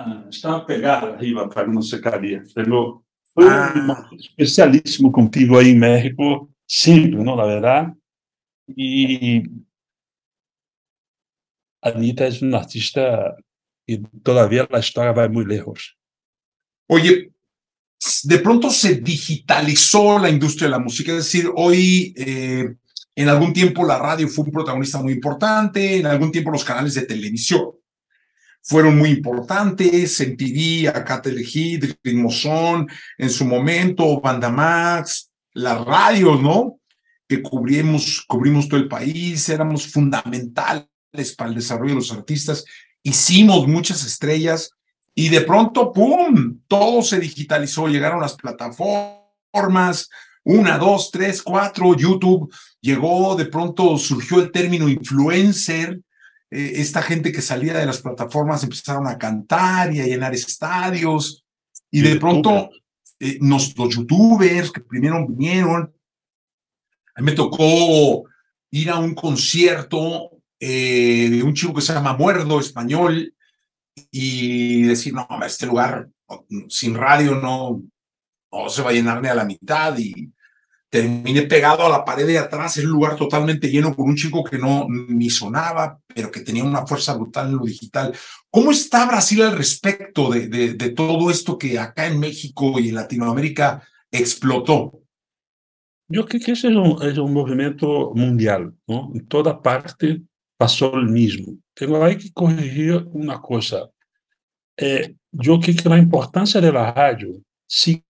[0.00, 2.44] Ah, estaba pegado arriba para no secaría.
[2.54, 4.08] Tengo fue ah.
[4.16, 7.34] especialísimo contigo ahí en México, siempre, ¿no?
[7.34, 7.94] La verdad.
[8.68, 9.42] Y
[11.82, 13.34] Anita es una artista
[13.86, 15.96] y todavía la historia va muy lejos.
[16.88, 17.32] Oye,
[18.22, 22.72] de pronto se digitalizó la industria de la música, es decir, hoy eh,
[23.16, 26.94] en algún tiempo la radio fue un protagonista muy importante, en algún tiempo los canales
[26.94, 27.72] de televisión
[28.68, 36.40] fueron muy importantes, en TV, acá Telehit, Ritmozón, en su momento, Banda Max, las radios,
[36.40, 36.78] ¿no?
[37.26, 40.86] Que cubrimos, cubrimos todo el país, éramos fundamentales
[41.36, 42.64] para el desarrollo de los artistas
[43.02, 44.70] hicimos muchas estrellas
[45.14, 50.08] y de pronto, ¡pum!, todo se digitalizó, llegaron las plataformas,
[50.44, 56.00] una, dos, tres, cuatro, YouTube, llegó, de pronto surgió el término influencer,
[56.50, 61.44] eh, esta gente que salía de las plataformas empezaron a cantar y a llenar estadios,
[61.90, 62.70] y de pronto
[63.20, 65.94] eh, nos, los youtubers que primero vinieron,
[67.14, 68.24] a mí me tocó
[68.70, 70.30] ir a un concierto
[70.60, 73.34] eh, de un chico que se llama Muerdo, español,
[74.10, 76.08] y decir, no, este lugar
[76.68, 77.82] sin radio no,
[78.52, 80.32] no se va a llenar ni a la mitad y
[80.90, 84.42] terminé pegado a la pared de atrás, en un lugar totalmente lleno con un chico
[84.42, 88.14] que no ni sonaba, pero que tenía una fuerza brutal en lo digital.
[88.50, 92.88] ¿Cómo está Brasil al respecto de, de, de todo esto que acá en México y
[92.88, 95.02] en Latinoamérica explotó?
[96.10, 99.10] Yo creo que ese es un, es un movimiento mundial, ¿no?
[99.14, 100.22] En toda parte
[100.58, 101.58] passou o mesmo.
[101.74, 103.90] Tenho aí que corrigir uma coisa.
[104.80, 108.02] É, eu creio que a importância da rádio sigue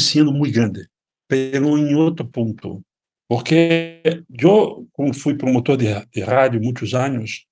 [0.00, 0.88] sendo muito grande,
[1.28, 2.82] pero em outro ponto.
[3.28, 4.00] Porque
[4.40, 7.46] eu, como fui promotor de, de rádio muitos anos,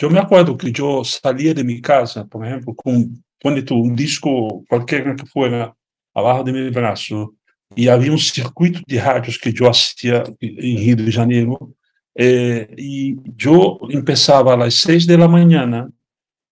[0.00, 4.64] eu me acordo que eu saía de minha casa, por exemplo, com quando um disco
[4.68, 5.72] qualquer que fosse
[6.14, 7.34] abaixo de meu braço,
[7.76, 11.74] e havia um circuito de rádios que eu assistia em Rio de Janeiro,
[12.16, 15.88] eh, e eu começava às seis da manhã,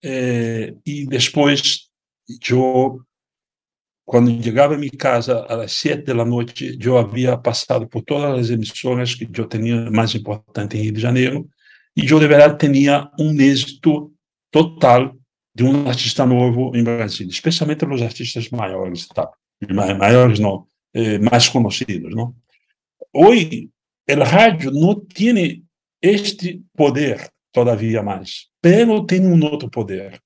[0.02, 1.88] eh, e depois
[2.48, 3.00] eu
[4.10, 8.50] quando chegava a minha casa às sete da noite, eu havia passado por todas as
[8.50, 11.48] emissoras que eu tinha mais importante em Rio de Janeiro,
[11.96, 14.12] e eu, de verdade, tinha um êxito
[14.50, 15.14] total
[15.54, 19.30] de um artista novo em Brasil, especialmente os artistas maiores, tá?
[19.72, 22.12] maiores não, eh, mais conhecidos.
[22.12, 22.34] Não?
[23.14, 23.70] Hoje,
[24.10, 25.62] o rádio não tem
[26.02, 30.20] este poder todavia mais, pero tem um outro poder,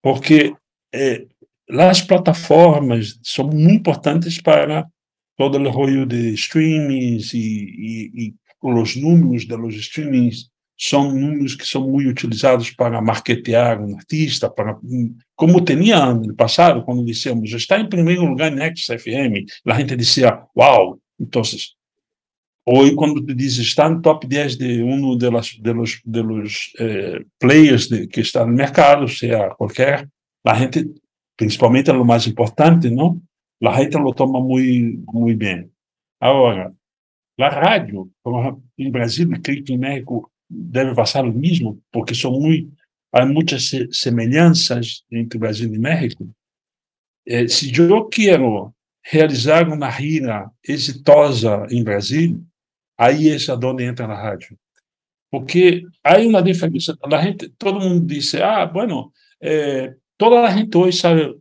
[0.00, 0.54] porque
[0.94, 1.26] eh,
[1.70, 4.86] as plataformas são muito importantes para
[5.36, 10.48] todo o rollo de streamings e, e, e os números dos streamings.
[10.80, 14.78] São números que são muito utilizados para marketear um artista, para
[15.34, 20.40] como tinha no passado, quando dissemos, está em primeiro lugar na XFM, a gente dizia,
[20.56, 21.42] uau, então,
[22.64, 25.58] hoje quando tu diz, está no top 10 de um dos
[26.22, 30.08] los eh, players de, que está no mercado, seja qualquer,
[30.46, 30.88] a gente
[31.38, 33.22] principalmente lo mais importante, não?
[33.64, 35.70] A gente lo toma muito, muito bem.
[36.20, 36.74] Agora,
[37.40, 38.10] a rádio,
[38.76, 42.72] em Brasil, creio que em México deve passar o mesmo, porque são muito,
[43.12, 46.28] há muitas semelhanças entre Brasil e México.
[47.26, 48.74] Eh, se eu quero
[49.04, 52.42] realizar uma gira exitosa em Brasil,
[52.98, 54.58] aí é onde entra a rádio.
[55.30, 56.96] Porque há uma diferença.
[57.04, 61.34] A gente, todo mundo diz, ah, bueno, eh, Toda a gente hoje sabe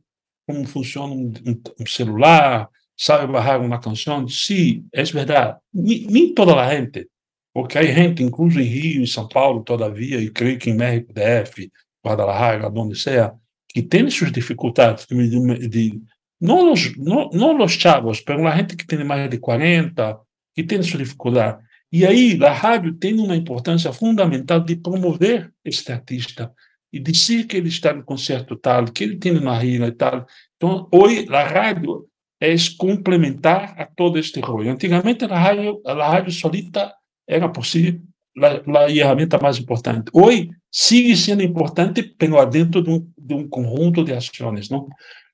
[0.48, 1.34] como funciona um,
[1.80, 4.28] um celular, sabe barrar uma canção.
[4.28, 5.58] Sim, é verdade.
[5.74, 7.08] Nem toda a gente,
[7.54, 11.12] porque há gente, incluso em Rio, em São Paulo, todavia, e creio que em México,
[11.12, 11.72] DF,
[12.06, 13.34] Guadalajara, onde seja,
[13.68, 16.02] que tem suas dificuldades de, de, de
[16.40, 20.20] não os, chavos, mas a gente que tem mais de 40,
[20.56, 21.64] que tem sua dificuldade.
[21.92, 26.54] E aí, a rádio tem uma importância fundamental de promover este artista,
[26.92, 30.26] e dizer que ele está no concerto tal, que ele tem uma rima e tal.
[30.56, 32.06] Então, hoje, a rádio
[32.40, 34.70] é complementar a todo este rollo.
[34.70, 36.94] Antigamente, a rádio, a rádio solita
[37.28, 38.02] era por si
[38.38, 40.10] a, ferramenta mais importante.
[40.14, 44.88] Hoje, sigue sendo importante, pero dentro de um, de um conjunto de ações, não?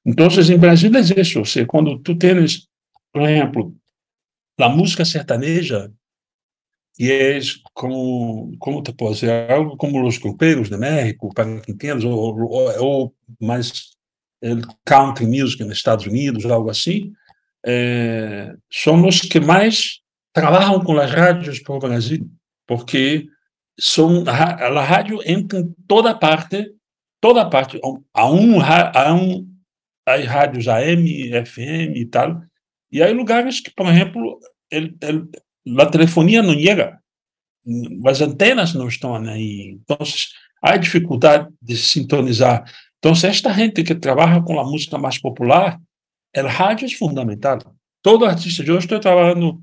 [0.06, 1.46] Então, em Brasil é isso.
[1.46, 2.68] Seja, quando tu tens,
[3.12, 3.76] por exemplo,
[4.60, 5.92] a música sertaneja,
[7.00, 7.40] e é
[7.74, 13.14] como, como te posso dizer, algo como os grupeiros de México, para quem entende, ou,
[13.42, 13.92] mais
[14.42, 17.12] el country music nos Estados Unidos, algo assim,
[17.66, 20.02] é, são os que mais
[20.34, 22.30] trabalham com as rádios para o Brasil,
[22.68, 23.28] porque
[23.80, 26.72] são, a, a rádio entra em toda parte,
[27.22, 27.80] toda parte,
[28.14, 29.50] há um, há um
[30.06, 31.06] as rádios AM,
[31.46, 32.42] FM e tal,
[32.92, 35.28] e há lugares que, por exemplo, ele, ele,
[35.80, 37.00] a telefonia não chega,
[38.06, 39.98] as antenas não estão aí, então
[40.62, 42.64] há dificuldade de sintonizar.
[43.00, 45.78] Então, esta gente que trabalha com a música mais popular,
[46.36, 47.60] o rádio é fundamental.
[48.02, 49.62] Todo artista, eu estou trabalhando,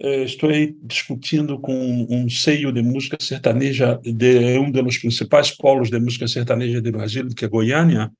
[0.00, 0.50] eh, estou
[0.82, 6.80] discutindo com um sello de música sertaneja de um dos principais polos de música sertaneja
[6.80, 8.10] do Brasil, que é Goiânia,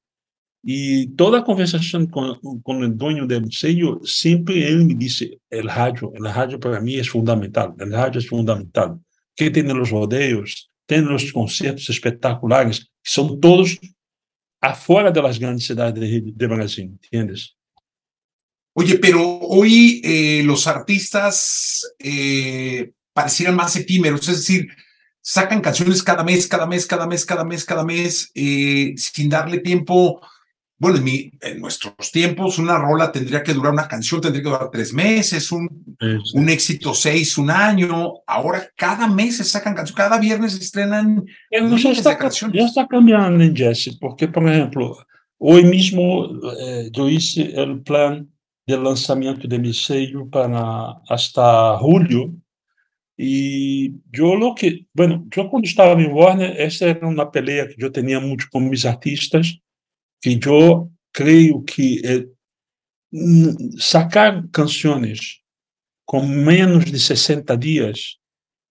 [0.65, 5.67] e toda a conversação com, com o dono do sello, sempre ele me disse: o
[5.67, 9.01] rádio, o rádio para mim é fundamental, o rádio é fundamental.
[9.35, 13.79] Que tem nos rodeios, tem os concertos espetaculares, que são todos
[14.61, 17.57] afuera das grandes cidades de, de Brasil, ¿entiendes?
[18.75, 24.69] Oye, pero hoy eh, los artistas eh, parecieran más efímeros, es decir,
[25.21, 29.59] sacan canciones cada mes, cada mes, cada mes, cada mes, cada mes, eh, sin darle
[29.59, 30.21] tiempo
[30.83, 34.49] bueno, en, mi, en, nuestros tiempos una rola tendría que durar, una canción tendría que
[34.49, 35.69] durar tres meses, un,
[36.01, 36.07] sí.
[36.35, 38.15] un éxito seis, un año.
[38.27, 42.61] Ahora cada mes se sacan canciones, cada viernes se estrenan miles está, de canciones.
[42.61, 44.97] Ya está cambiando, Jesse, porque, por ejemplo,
[45.39, 46.27] hoy mismo
[46.59, 48.29] eh, yo hice el plan
[48.67, 52.35] de lanzamiento de mi sello para hasta julio.
[53.17, 57.77] Y yo lo que, bueno, yo cuando estaba en Warner, esa era una pelea que
[57.79, 59.62] yo tenía mucho con mis artistas,
[60.23, 62.27] que eu creio que é,
[63.79, 65.41] sacar canções
[66.07, 68.17] com menos de 60 dias,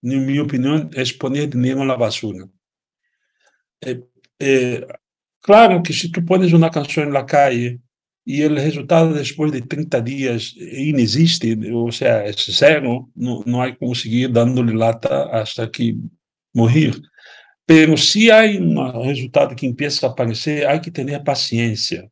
[0.01, 2.49] na minha opinião, é exponer dinheiro na basura.
[3.83, 4.01] É,
[4.39, 4.99] é,
[5.41, 7.81] claro que se tu pones uma canção na calle
[8.25, 13.75] e o resultado depois de 30 dias inexiste, ou seja, é zero, não, não há
[13.75, 15.97] conseguir dando-lhe lata até que
[16.53, 16.95] morrer.
[17.73, 22.11] Pero se há um resultado que empieza a aparecer, há que ter paciência,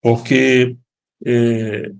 [0.00, 0.78] porque
[1.26, 1.92] eh,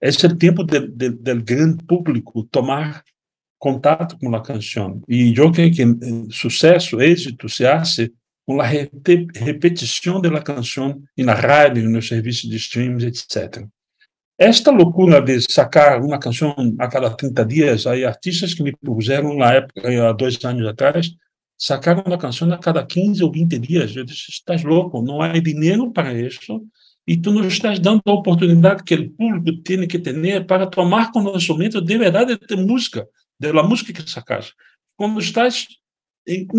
[0.00, 3.04] é o tempo do grande público tomar
[3.58, 5.02] contato com a canção.
[5.06, 5.84] E eu creio que
[6.32, 8.10] sucesso, êxito se hace
[8.46, 13.66] com a repetição da canção na rádio, nos serviços de streams, etc.
[14.38, 19.36] Esta loucura de sacar uma canção a cada 30 dias, aí artistas que me puseram
[19.36, 21.14] na época, há dois anos atrás,
[21.60, 23.94] sacaram uma canção a cada 15 ou 20 dias.
[23.94, 26.66] Eu disse, estás louco, não há dinheiro para isso
[27.06, 31.12] e tu não estás dando a oportunidade que o público tem que ter para tomar
[31.12, 33.06] conhecimento de verdade de música,
[33.38, 34.54] da música que sacas.
[34.96, 35.66] Quando estás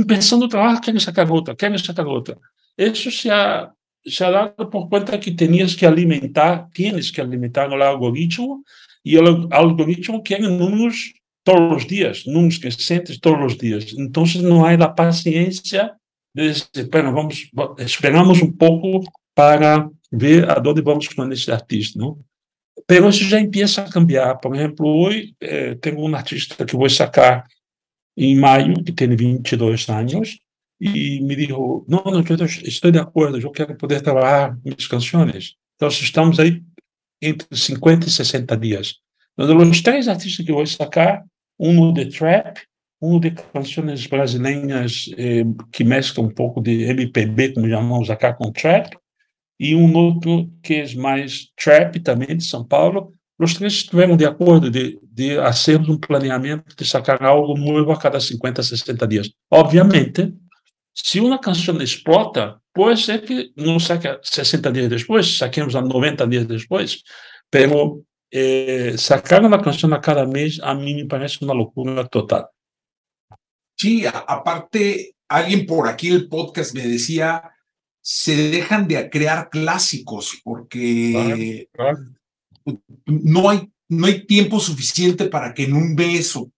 [0.08, 2.38] pensando trabalho, quer sacar outra, quer sacar outra.
[2.78, 3.72] Isso se ha,
[4.06, 8.64] se ha dado por conta que tenias que alimentar, tienes que alimentar o algoritmo
[9.04, 13.94] e o algoritmo quer números todos os dias, números crescentes todos os dias.
[13.98, 15.92] Então, não há a paciência
[16.36, 19.04] de dizer, bueno, vamos, esperamos um pouco
[19.36, 22.20] para ver a vamos com esse artista, não?
[22.90, 24.38] Mas isso já começa a cambiar.
[24.40, 27.46] Por exemplo, hoje eh, um artista que vou sacar
[28.18, 30.40] em maio, que tem 22 anos,
[30.80, 35.56] e me disse, não, não, eu estou de acordo, eu quero poder trabalhar minhas canções.
[35.76, 36.64] Então, estamos aí
[37.22, 38.96] entre 50 e 60 dias.
[39.38, 41.24] Então, os três artistas que vou sacar,
[41.62, 42.60] um de trap,
[43.00, 48.52] um de canções brasileiras eh, que mesclam um pouco de MPB, como chamamos acá, com
[48.52, 48.98] trap,
[49.60, 53.14] e um outro que é mais trap, também de São Paulo.
[53.40, 57.98] Os três estiveram de acordo de, de hacermos um planeamento de sacar algo novo a
[57.98, 59.30] cada 50, 60 dias.
[59.52, 60.34] Obviamente,
[60.96, 66.28] se uma canção explota, pode ser que não saque 60 dias depois, saquemos a 90
[66.28, 67.02] dias depois,
[67.54, 68.02] mas
[68.32, 72.50] eh, sacar uma canção a cada mês, a mim me parece uma loucura total.
[73.78, 77.52] Sí, aparte, alguien por aquí el podcast me decía,
[78.02, 81.68] se dejan de crear clásicos porque
[83.06, 86.52] No, hay, no hay tiempo suficiente para que en un mes o,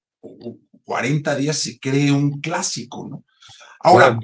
[0.83, 3.23] 40 días se cree un clásico, ¿no?
[3.79, 4.19] Ahora,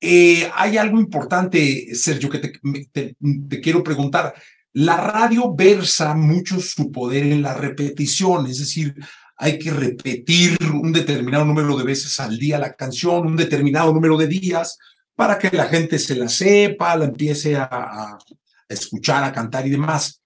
[0.00, 2.52] eh, hay algo importante, Sergio, que te,
[2.92, 4.34] te, quiero preguntar.
[4.74, 8.94] La radio versa mucho su poder en la repetición, es decir,
[9.36, 14.16] hay que repetir un determinado número de veces al día la canción, un determinado número
[14.16, 14.78] de días,
[15.14, 18.18] para que la gente se la sepa, la empiece a,
[18.68, 20.22] escuchar, a cantar y demás.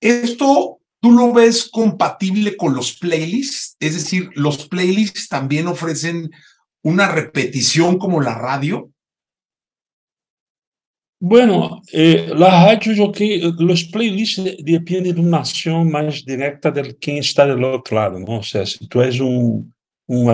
[0.00, 3.76] ¿Esto tú lo ves compatible con los playlists?
[3.80, 6.30] Es decir, ¿los playlists también ofrecen
[6.82, 8.90] una repetición como la radio?
[11.28, 16.94] Bueno, eh, la radio, yo que los playlists dependen de una acción más directa de
[16.98, 18.38] quien está del otro lado, ¿no?
[18.38, 19.68] O sea, si tú eres un,
[20.06, 20.28] um,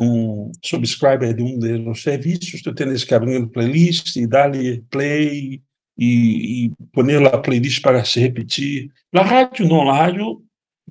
[0.00, 5.60] um subscriber de um dos serviços, tu tens que abrir a playlist e dar-lhe play
[5.98, 8.90] e, e pôr a playlist para se repetir.
[9.12, 10.42] Na rádio, não, na rádio,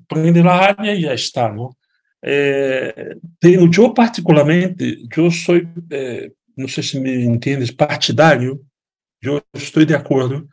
[0.08, 1.51] prende na rádio e já está?
[2.24, 5.55] É, tenho, eu particularmente, eu sou,
[5.89, 8.64] é, não sei se me entendes, partidário,
[9.22, 10.47] eu estou de acordo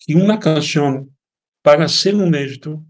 [0.00, 1.08] que uma canção,
[1.62, 2.84] para ser um êxito,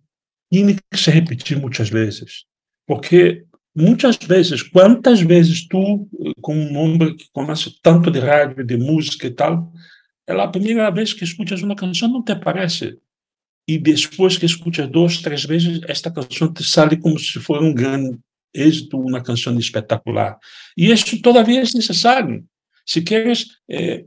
[0.51, 2.45] tem que se repetir muitas vezes.
[2.87, 3.45] Porque
[3.75, 6.09] muitas vezes, quantas vezes tu,
[6.41, 9.73] como um homem que começa tanto de rádio, de música e tal,
[10.27, 12.99] é a primeira vez que escutas uma canção não te parece.
[13.67, 17.75] E depois que escutas duas, três vezes, esta canção te sai como se fosse um
[17.75, 18.19] grande
[18.55, 20.39] êxito, uma canção espetacular.
[20.77, 22.45] E isso todavia é necessário.
[22.87, 24.05] Se queres, eh,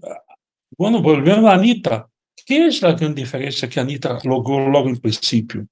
[0.77, 2.05] bueno, volvendo a Anitta,
[2.45, 5.67] que é a grande diferença que a Anitta logrou logo em princípio?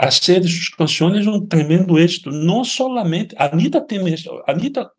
[0.00, 2.30] hacer de sus canciones un tremendo éxito.
[2.30, 4.00] No solamente, Anitta tem,
[4.46, 4.90] Anitta,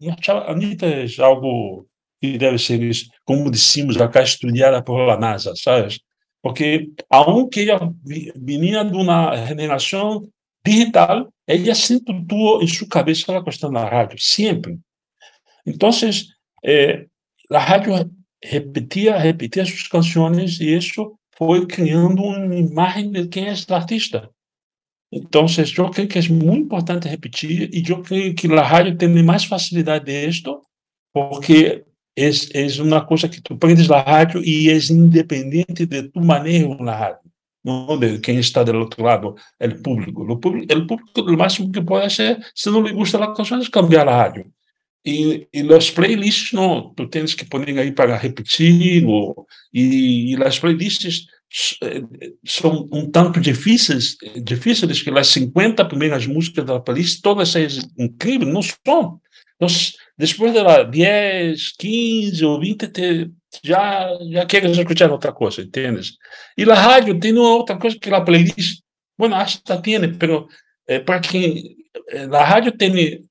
[0.48, 1.88] Anitta é algo
[2.22, 2.80] que deve ser,
[3.26, 6.00] como dissemos acá, estudada por la NASA, sabes?
[6.42, 7.80] Porque aunque ella
[8.36, 10.32] venía de una generación
[10.64, 14.78] digital, ella sempre tuvo en su cabeza la cuestión de la radio, siempre.
[15.66, 17.08] Entonces, eh,
[17.50, 18.08] la radio
[18.44, 24.30] repetía, repetía sus canciones y eso foi criando uma imagem de quem é esse artista.
[25.12, 25.46] Então,
[25.78, 29.44] eu creio que é muito importante repetir e eu creio que a rádio tem mais
[29.44, 30.62] facilidade disto,
[31.14, 31.84] porque
[32.18, 36.76] é, é uma coisa que tu prendes na rádio e é independente de tu manejo
[36.76, 37.30] na rádio,
[37.64, 40.24] não de quem está do outro lado, é o público.
[40.24, 43.70] O público, o público, máximo que pode ser, se não lhe gusta a canção, é
[43.70, 44.46] cambiar a rádio.
[45.06, 50.44] E, e as playlists, não, tu tens que pôr aí para repetir, ou, e, e
[50.44, 51.26] as playlists
[52.46, 57.62] são um tanto difíceis, difíceis que as 50 primeiras músicas da playlist, todas são
[57.98, 59.20] incríveis, não são.
[59.56, 59.68] Então,
[60.18, 63.32] depois de 10, 15 ou 20, te,
[63.64, 66.14] já, já queres escutar outra coisa, entendes?
[66.58, 68.82] E a rádio tem uma outra coisa que a playlist
[69.22, 70.48] Bueno, hasta tiene, pero
[70.88, 71.78] eh, para que
[72.08, 73.22] eh, la radio tiene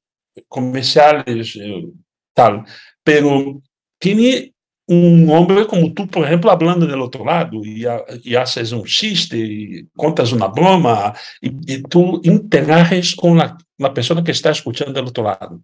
[0.48, 1.88] comerciales, eh,
[2.34, 2.64] tal,
[3.02, 3.60] pero
[3.98, 4.54] tiene
[4.86, 7.84] un hombre como tú, por ejemplo, hablando del otro lado y,
[8.24, 14.32] y haces un chiste contas una broma y, y tú interages con la, la, que
[14.32, 15.62] está escuchando del otro lado.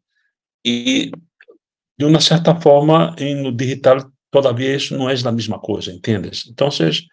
[0.62, 1.10] Y
[1.96, 6.46] de una cierta forma, en lo digital todavía eso no es la misma cosa, ¿entiendes?
[6.48, 7.08] Entonces,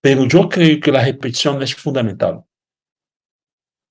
[0.00, 2.44] pero yo que la repetición es fundamental.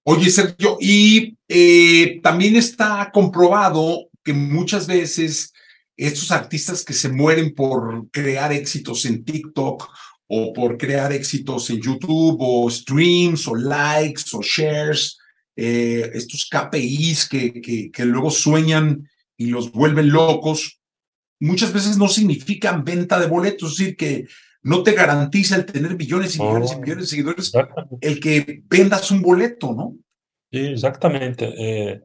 [0.03, 5.53] Oye, Sergio, y eh, también está comprobado que muchas veces
[5.95, 9.87] estos artistas que se mueren por crear éxitos en TikTok
[10.27, 15.17] o por crear éxitos en YouTube o streams o likes o shares,
[15.55, 20.79] eh, estos KPIs que, que, que luego sueñan y los vuelven locos,
[21.39, 24.25] muchas veces no significan venta de boletos, es decir, que
[24.63, 27.51] no te garantiza el tener millones y millones y millones de seguidores
[27.99, 29.95] el que vendas un boleto, ¿no?
[30.51, 31.53] Sí, exactamente.
[31.57, 32.01] Eh,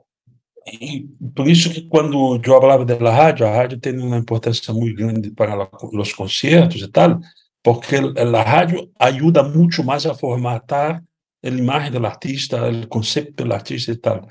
[0.81, 1.03] y
[1.35, 4.95] por eso que cuando yo hablaba de la radio, la radio tiene una importancia muy
[4.95, 7.21] grande para la, los conciertos y tal,
[7.63, 11.03] porque la radio ayuda mucho más a formatar
[11.43, 14.27] la imagen del artista, el concepto del artista y tal.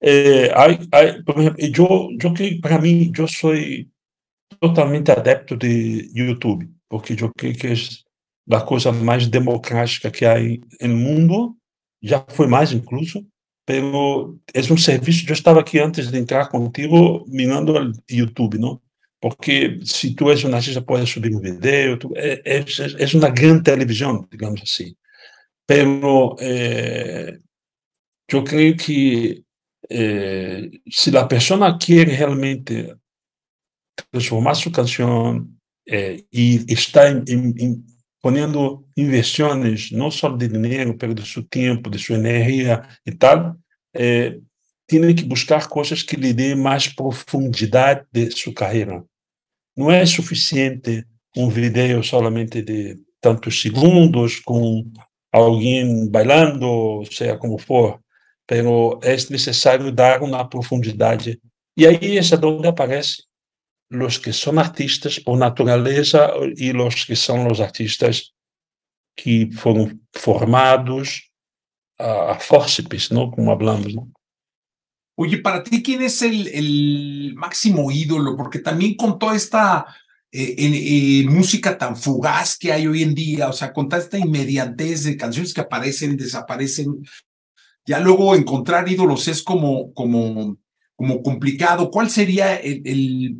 [0.00, 3.90] Eh, hay, hay, por ejemplo, yo, yo que para mí, yo soy
[4.60, 8.04] totalmente adepto de YouTube, porque yo creo que es
[8.46, 11.56] la cosa más democrática que en el mundo,
[12.02, 13.24] ya fue más incluso,
[13.64, 18.82] pero es un servicio, yo estaba aquí antes de entrar contigo mirando el YouTube, ¿no?
[19.20, 23.28] Porque si tú eres un artista puedes subir un video, tú, es, es, es, una
[23.28, 24.96] gran televisión, digamos así.
[25.64, 27.38] Pero eh,
[28.26, 29.44] yo creo que
[29.88, 32.96] eh, si la persona quiere realmente
[34.10, 35.59] transformar su canción
[35.92, 37.84] eh, y está en, en
[38.20, 43.56] poniendo inversiones, no solo de dinero, pero de su tiempo, de su energía y tal,
[43.92, 44.38] eh,
[44.86, 49.02] tiene que buscar cosas que le den más profundidad de su carrera.
[49.74, 54.92] No es suficiente un video solamente de tantos segundos con
[55.32, 58.00] alguien bailando, sea como for,
[58.46, 61.20] pero es necesario dar una profundidad.
[61.74, 63.24] Y ahí es donde aparecen
[63.90, 68.34] los que son artistas por naturaleza y los que son los artistas
[69.14, 71.30] que fueron formados
[71.98, 72.38] a, a
[73.10, 73.30] ¿no?
[73.30, 74.10] Como hablamos, ¿no?
[75.16, 78.36] Oye, para ti, ¿quién es el, el máximo ídolo?
[78.36, 79.84] Porque también con toda esta
[80.32, 84.16] eh, eh, música tan fugaz que hay hoy en día, o sea, con toda esta
[84.16, 87.04] inmediatez de canciones que aparecen, desaparecen,
[87.84, 90.56] ya luego encontrar ídolos es como, como,
[90.94, 91.90] como complicado.
[91.90, 93.36] ¿Cuál sería el, el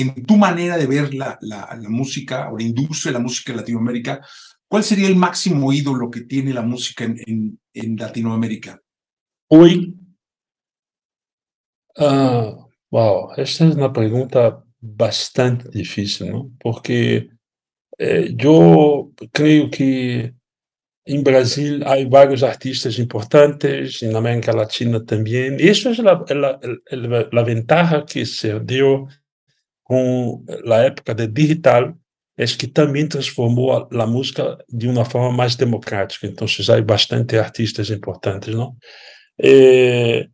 [0.00, 3.52] en tu manera de ver la, la, la, música o la industria de la música
[3.52, 4.24] en Latinoamérica,
[4.68, 8.80] ¿cuál sería el máximo ídolo que tiene la música en, en, en Latinoamérica?
[9.48, 9.94] Hoy,
[11.98, 16.50] uh, wow, esta es una pregunta bastante difícil, ¿no?
[16.60, 17.30] Porque
[17.98, 20.34] eh, yo creo que
[21.04, 26.58] en Brasil hay varios artistas importantes, en América Latina también, y eso es la, la,
[26.90, 29.06] la, la ventaja que se dio
[29.86, 31.94] con la época de digital,
[32.36, 36.26] es que también transformó la música de una forma más democrática.
[36.26, 38.76] Entonces hay bastante artistas importantes, ¿no?
[39.38, 40.28] Eh,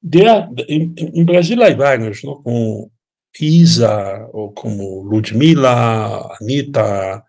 [0.00, 0.20] de,
[0.68, 2.42] en, en, Brasil hay varios, ¿no?
[2.42, 2.92] Como
[3.38, 7.24] Isa, o como Ludmila, Anita,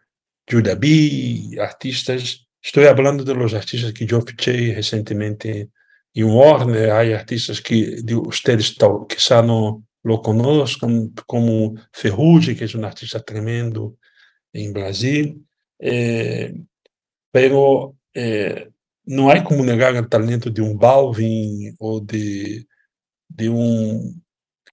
[0.47, 2.47] Julia B, artistas.
[2.61, 5.69] Estoy hablando de los artistas que yo fiché recientemente
[6.13, 6.91] en Warner.
[6.91, 8.75] Hay artistas que de ustedes
[9.09, 9.84] quizá no, lo
[10.21, 13.97] conozcan, como Ferrugem, que es un artista tremendo
[14.53, 15.43] en Brasil,
[15.79, 16.53] eh,
[17.31, 18.69] pero eh,
[19.05, 22.67] no hay como negar el talento de un Balvin o de,
[23.27, 24.23] de un,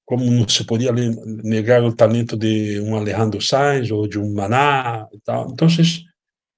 [0.05, 5.09] como no se podía negar el talento de un Alejandro Sanz o de un Maná.
[5.49, 6.05] Entonces,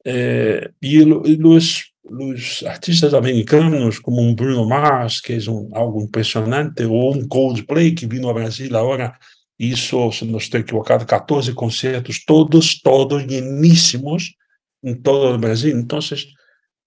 [0.05, 6.85] eh, y, los los artistas americanos como un Bruno Mars, que es un, algo impresionante,
[6.85, 9.19] o un Coldplay que vino a Brasil ahora,
[9.57, 14.37] hizo, si no estoy equivocado, 14 conciertos, todos, todos llenísimos
[14.83, 15.73] en todo el Brasil.
[15.73, 16.35] Entonces,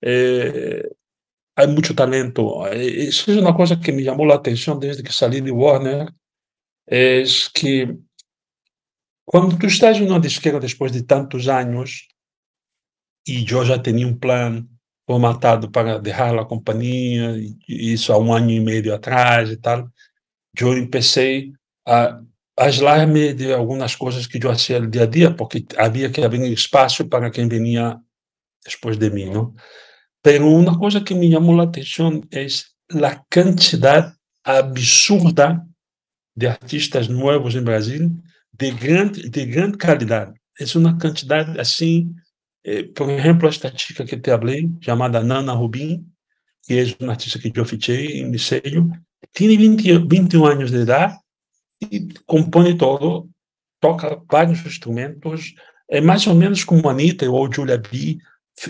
[0.02, 0.84] eh,
[1.56, 2.68] hay mucho talento.
[2.68, 6.14] Eso es una cosa que me llamó la atención desde que salí de Warner,
[6.86, 7.98] es que
[9.26, 12.08] cuando tú estás en una disquera después de tantos años,
[13.26, 14.77] y yo ya tenía un plan
[15.08, 17.34] formatado para deixar a companhia,
[17.68, 19.90] isso há um ano e meio atrás e tal,
[20.60, 21.54] eu comecei
[21.88, 22.20] a
[22.58, 27.08] aislar-me de algumas coisas que eu fazia dia a dia, porque havia que abrir espaço
[27.08, 28.02] para quem vinha
[28.66, 29.54] depois de mim, não?
[30.22, 35.66] Pero una cosa que me llamó la atención es la cantidad absurda
[36.36, 38.12] de artistas nuevos en Brasil
[38.52, 40.34] de gran, de gran calidad.
[40.56, 42.27] Es una cantidad así, eh,
[42.96, 46.14] por ejemplo, esta chica que te hablé, llamada Nana Rubin,
[46.68, 48.88] que es una artista que fiché en mi sello,
[49.32, 51.14] tiene 20, 21 años de edad
[51.80, 53.30] y compone todo,
[53.80, 55.56] toca vários instrumentos,
[55.90, 58.18] é mais ou menos como Anitta ou Julia B,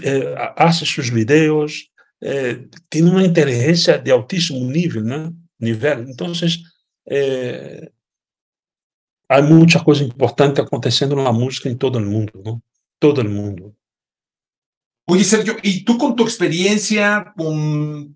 [0.04, 1.90] é, hace seus vídeos,
[2.22, 5.32] é, tem uma inteligência de altíssimo nível, né?
[5.60, 6.06] nível.
[6.10, 6.32] Então,
[7.10, 7.92] é,
[9.30, 12.62] há muita coisa importante acontecendo na música em todo o mundo, ¿no?
[13.00, 13.76] Todo o mundo.
[15.08, 18.16] Oye, Sergio, ¿y tú con tu experiencia, con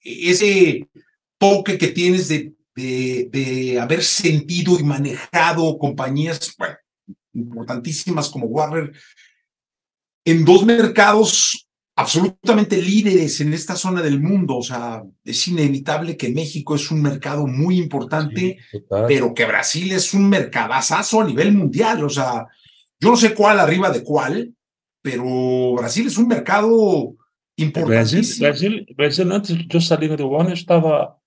[0.00, 0.88] ese
[1.38, 6.76] toque que tienes de de, de haber sentido y manejado compañías bueno,
[7.34, 8.92] importantísimas como Warner
[10.24, 14.56] en dos mercados absolutamente líderes en esta zona del mundo.
[14.56, 18.78] O sea, es inevitable que México es un mercado muy importante, sí,
[19.08, 22.04] pero que Brasil es un mercadazo a nivel mundial.
[22.04, 22.46] O sea,
[22.98, 24.54] yo no sé cuál arriba de cuál,
[25.02, 27.16] pero Brasil es un mercado
[27.56, 28.46] importantísimo.
[28.46, 31.18] Brasil, Brasil, Brasil antes yo salir de Warner estaba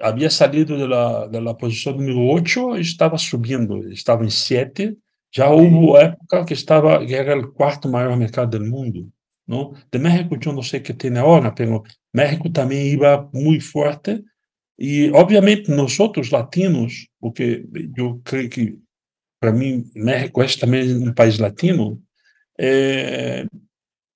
[0.00, 4.96] havia saído da, da posição número 8 estava subindo, estava em 7.
[5.34, 9.08] Já houve época que estava que era o quarto maior mercado do mundo.
[9.46, 9.74] Não?
[9.90, 11.82] De México eu não sei o que tem agora, mas
[12.12, 14.22] México também ia muito forte.
[14.78, 17.64] E, obviamente, nós outros latinos, porque
[17.96, 18.78] eu creio que,
[19.40, 22.01] para mim, México é também um país latino,
[22.62, 23.44] é,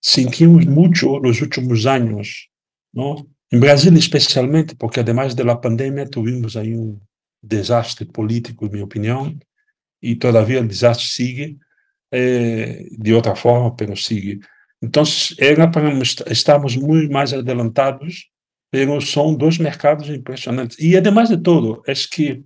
[0.01, 2.49] sentimos muito nos últimos anos,
[2.95, 3.27] não?
[3.53, 7.01] Em Brasil, especialmente, porque, además da pandemia, tivemos aí um
[7.43, 9.37] desastre político, em minha opinião,
[10.01, 11.59] e todavia o desastre sigue,
[12.13, 14.41] eh, de outra forma, mas sigue.
[14.81, 15.03] Então,
[15.39, 15.93] era para
[16.31, 18.31] estarmos muito mais adelantados,
[18.73, 20.79] mas são dois mercados impressionantes.
[20.79, 22.45] E, además de tudo, é que,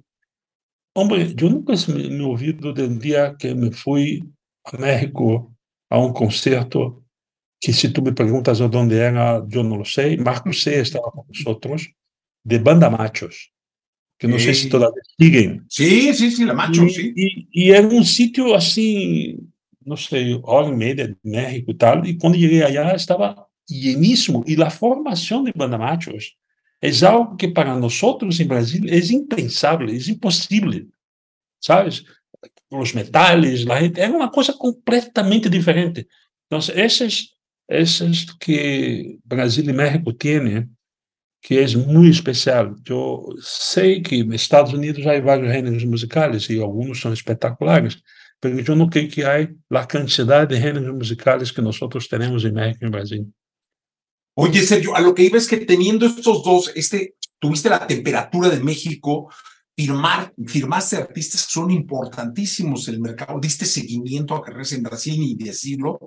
[0.97, 4.23] homem, eu nunca me ouvido do dia que me fui
[4.67, 5.53] a México
[5.91, 7.05] a um concerto
[7.61, 10.16] que si tú me preguntas dónde era, no lo sé.
[10.16, 10.80] Marcos C.
[10.80, 11.91] estaba con nosotros,
[12.43, 13.53] de Banda Machos,
[14.18, 14.47] que no sí.
[14.47, 15.66] sé si todavía siguen.
[15.68, 17.12] Sí, sí, sí, la sí.
[17.14, 19.38] Y, y, era un sitio así,
[19.80, 24.43] no sé, hora y media de México y tal, y cuando llegué allá estaba llenísimo.
[24.47, 26.38] Y la formación de Banda Machos
[26.80, 30.86] es algo que para nosotros en Brasil es impensable, es imposible,
[31.59, 32.07] ¿sabes?
[32.95, 36.07] Metales, la gente, era una cosa completamente diferente.
[36.49, 40.68] Entonces, esas esses que Brasil e México têm,
[41.41, 42.74] que é muito especial.
[42.84, 48.03] Eu sei que nos Estados Unidos há vários gêneros musicais e alguns são espetaculares,
[48.43, 51.78] mas eu não creio que há a quantidade de gêneros musicais que nós
[52.09, 53.28] temos em México e Brasil.
[54.36, 58.49] Oye, Sergio, a lo que iba es que teniendo estos dos, este, tuviste la temperatura
[58.49, 59.28] de México,
[59.81, 65.18] firmar, firmaste artistas que son importantísimos en el mercado, diste seguimiento a carreras en Brasil,
[65.18, 65.99] ni decirlo,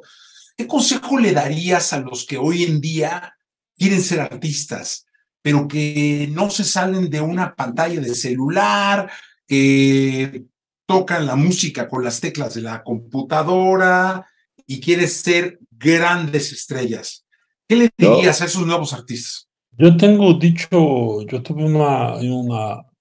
[0.55, 3.35] ¿Qué consejo le darías a los que hoy en día
[3.75, 5.07] quieren ser artistas,
[5.41, 9.11] pero que no se salen de una pantalla de celular,
[9.47, 10.45] que
[10.85, 14.27] tocan la música con las teclas de la computadora
[14.67, 17.25] y quieren ser grandes estrellas?
[17.67, 19.49] ¿Qué le dirías yo, a esos nuevos artistas?
[19.71, 22.92] Yo tengo dicho, yo tuve una, una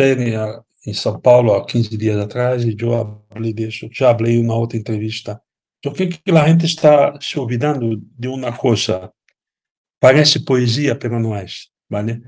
[0.00, 2.64] feria en São Paulo 15 días atrás
[3.30, 5.42] hablé de eso, ya hablé en una otra entrevista
[5.82, 9.10] Por que, que a gente está se olvidando de uma coisa?
[9.98, 11.46] Parece poesia, pero não é,
[11.88, 12.22] ¿vale?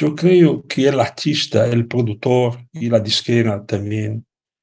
[0.00, 4.22] Eu creio que o artista, o produtor e a disquera também,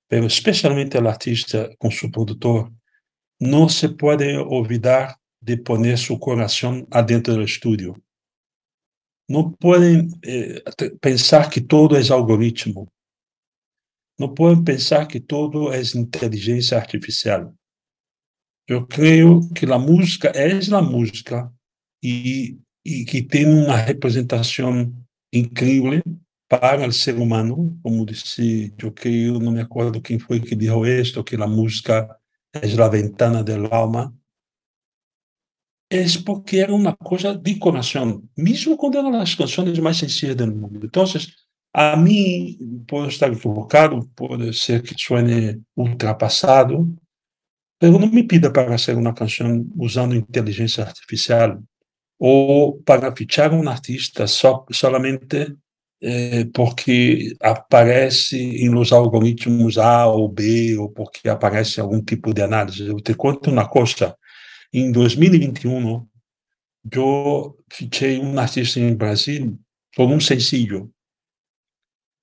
[0.09, 2.71] pero especialmente o artista com seu produtor,
[3.39, 7.95] não se pode olvidar de poner seu coração adentro do estúdio.
[9.31, 10.61] Não podem eh,
[10.99, 12.91] pensar que todo é algoritmo.
[14.19, 17.53] Não podem pensar que todo é inteligência artificial.
[18.67, 21.49] Eu creio que a música é a música
[22.03, 24.93] e, e que tem uma representação
[25.31, 26.01] incrível
[26.49, 30.85] para o ser humano, como disse, eu creio, não me acordo quem foi que disse
[30.85, 32.13] isto, que a música
[32.53, 34.13] é a ventana do alma.
[35.91, 40.47] É porque era uma coisa de coração, mesmo quando eram as canções mais sencillas do
[40.47, 40.85] mundo.
[40.85, 41.03] Então,
[41.73, 46.95] a mim, posso estar equivocado, pode ser que suene ultrapassado,
[47.79, 51.59] Pero não me pida para fazer uma canção usando inteligência artificial
[52.19, 55.55] ou para fichar um artista só, solamente
[56.01, 62.43] eh, porque aparece em los algoritmos A ou B ou porque aparece algum tipo de
[62.43, 62.87] análise.
[62.87, 64.15] Eu te conto uma coisa.
[64.73, 66.09] Em 2021,
[66.83, 69.57] yo fiché un artista en Brasil
[69.95, 70.89] por un sencillo.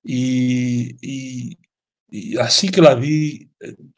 [0.03, 1.59] Y, y,
[2.09, 3.51] y, así que la vi,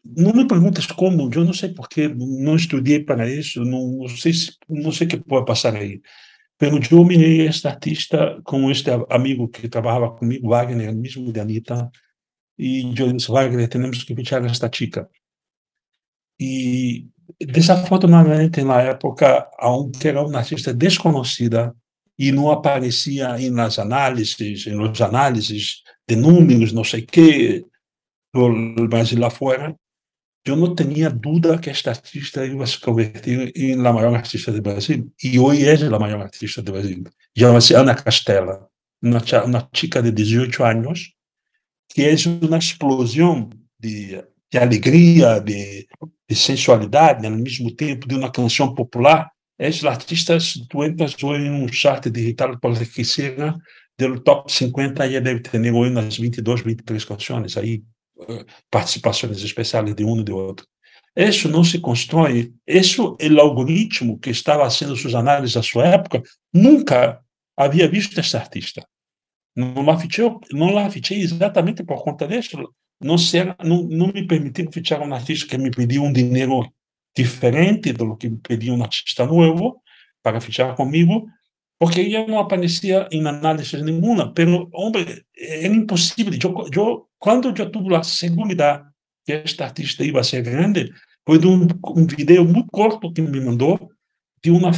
[0.03, 4.09] no me preguntes cómo, yo no sé por qué, no estudié para eso, no, no
[4.09, 4.33] sé,
[4.67, 6.03] no sé qué puede pasar ahí.
[6.57, 11.31] Pero yo miré a este artista con este amigo que trabajaba conmigo, Wagner, el mismo
[11.31, 11.91] de Anita,
[12.57, 15.09] y yo dije, Wagner, tenemos que fichar a esta chica.
[16.37, 21.75] Y desafortunadamente, na época, aunque era uma artista desconhecida
[22.19, 27.07] e não aparecia nas análises, nos análises de números, não sei
[28.35, 29.75] o do Brasil lá fora,
[30.45, 34.63] eu não tinha dúvida que esta artista ia se convertir em a maior artista do
[34.63, 35.13] Brasil.
[35.23, 37.05] E hoje é a maior artista do Brasil.
[37.37, 38.69] Chama-se Ana Castela,
[39.03, 41.13] uma, uma chica de 18 anos,
[41.91, 45.87] que é uma explosão de, de alegria, de,
[46.31, 49.29] de sensualidade, ao mesmo tempo de uma canção popular.
[49.59, 53.59] Esses artistas, tu entras em um chart digital qualquer seja,
[53.99, 57.83] do top 50, e deve ter hoje umas 22, 23 canções, aí,
[58.29, 60.65] eh, participações especiais de um e de outro.
[61.17, 66.23] Isso não se constrói, isso o algoritmo que estava fazendo suas análises à sua época,
[66.55, 67.21] nunca
[67.57, 68.87] havia visto esse artista.
[69.57, 73.17] Não la fichei, não la fichei exatamente por conta disso não,
[73.65, 76.71] não, não me permitiu fichar um artista que me pediu um dinheiro
[77.17, 79.83] diferente do que me pediu um artista novo
[80.23, 81.27] para fichar comigo,
[81.79, 84.33] porque ela não aparecia em análise nenhuma.
[84.33, 86.33] Pero, homem, era impossível.
[86.33, 88.87] Eu, eu, quando eu tive a segurança
[89.25, 90.93] que este artista ia ser grande,
[91.27, 93.91] foi de um, um vídeo muito curto que me mandou
[94.43, 94.71] de uma,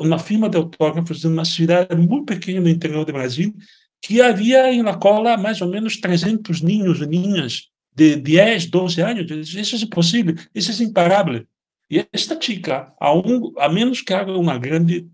[0.00, 3.54] uma firma de autógrafos de uma cidade muito pequena no interior do Brasil,
[4.00, 9.00] que havia em La Cola mais ou menos 300 ninhos e ninhas de 10, 12
[9.02, 9.54] anos.
[9.54, 11.44] Isso é impossível, isso é imparável.
[11.90, 15.08] E esta chica, a, um, a menos que haga uma grande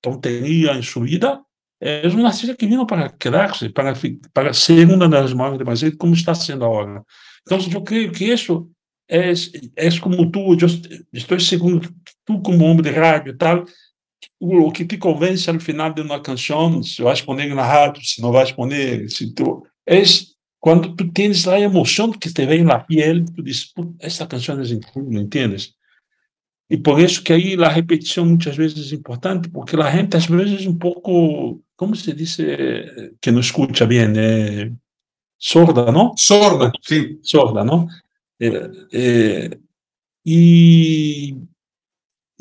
[0.00, 1.40] tonteria em sua vida,
[1.80, 3.92] é uma artista que vino para quedar-se, para,
[4.32, 7.04] para ser uma das maiores do Brasil, como está sendo agora.
[7.42, 8.70] Então, eu creio que isso
[9.08, 9.32] é,
[9.76, 10.68] é como tu, eu
[11.12, 11.80] estou seguro,
[12.24, 13.64] tu como homem de rádio e tal,
[14.40, 18.20] o que te convence ao final de uma canção, se vais poner na rádio, se
[18.20, 19.66] não vais poner, se tu...
[19.86, 20.02] É
[20.60, 24.64] quando tu tens a emoção que te vem na pele, tu dizes, essa canção é
[24.64, 25.74] incrível, entendes?
[26.70, 30.26] E por isso que aí a repetição muitas vezes é importante, porque a gente às
[30.26, 32.36] vezes um pouco, como se diz,
[33.20, 34.70] que não escuta bem, é
[35.36, 36.16] sorda, não?
[36.16, 37.18] Sorda, sim.
[37.22, 37.88] Sorda, não?
[38.40, 39.58] É, é,
[40.24, 41.36] e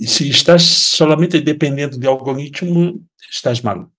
[0.08, 2.99] se estás solamente dependendo de algoritmo,
[3.30, 3.80] estás mal.
[3.82, 3.91] O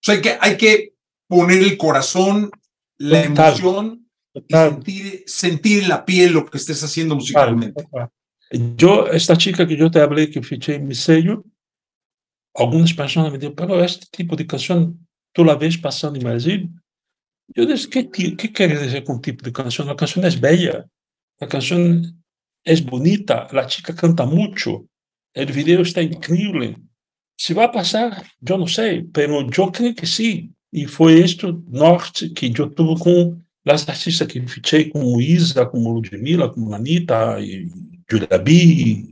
[0.00, 0.94] sea, hay que, hay que
[1.28, 2.50] poner el corazón,
[2.98, 4.68] la total, emoción, total.
[4.68, 7.84] Y sentir, sentir en la piel lo que estés haciendo musicalmente.
[8.76, 11.44] Yo, esta chica que yo te hablé, que fiché en mi sello,
[12.54, 14.96] algumas pessoas me disseram, pero este tipo de canção,
[15.32, 16.70] tu la ves passando em Brasil?
[17.54, 19.90] Eu disse, que, que quer dizer com tipo de canção?
[19.90, 20.88] A canção é bela,
[21.40, 22.02] a canção
[22.64, 24.88] é bonita, a chica canta muito,
[25.36, 26.76] o vídeo está incrível.
[27.38, 30.50] Se vai passar, eu não sei, mas eu creio que sim.
[30.72, 35.90] E foi este norte que eu tive com as artistas que fichei, como Isa, como
[35.90, 37.68] Ludmilla, como Anitta, e
[38.10, 38.52] Julia B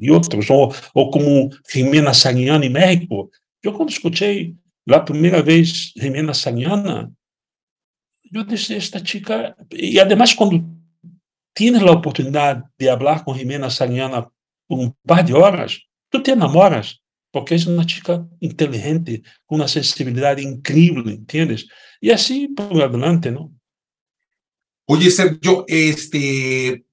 [0.01, 3.31] e outros, ou, ou como Jimena Sariñana em México.
[3.63, 4.55] Eu, quando escutei
[4.89, 7.13] a primeira vez Jimena Sariñana,
[8.33, 9.57] eu disse, esta chica...
[9.73, 10.65] E, además, quando
[11.55, 14.27] tienes a oportunidade de falar com Jimena Sariñana
[14.69, 15.81] por um par de horas,
[16.13, 17.03] tu te enamoras,
[17.33, 21.67] porque es una chica inteligente, con una sensibilidad increíble, ¿entiendes?
[22.01, 23.53] Y así por adelante, ¿no?
[24.87, 26.85] Oye, Sergio, este,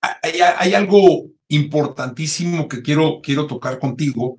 [0.00, 4.36] hay, hay, algo importantísimo que quiero, quiero tocar contigo,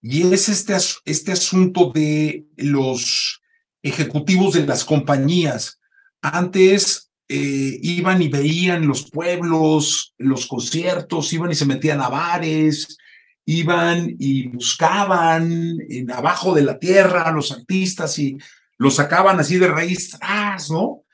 [0.00, 0.74] y es este,
[1.04, 3.42] este asunto de los
[3.82, 5.80] ejecutivos de las compañías.
[6.22, 12.96] Antes eh, iban y veían los pueblos, los conciertos, iban y se metían a bares,
[13.46, 18.36] iban y buscaban en abajo de la tierra a los artistas y
[18.76, 20.18] los sacaban así de raíz
[20.68, 21.04] ¿no?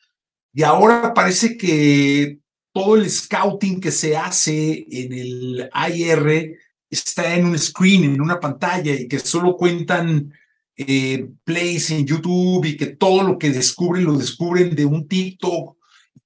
[0.54, 2.38] Y ahora parece que
[2.72, 6.56] todo el scouting que se hace en el IR
[6.90, 10.32] está en un screen, en una pantalla, y que solo cuentan
[10.76, 15.76] eh, plays en YouTube y que todo lo que descubren lo descubren de un TikTok,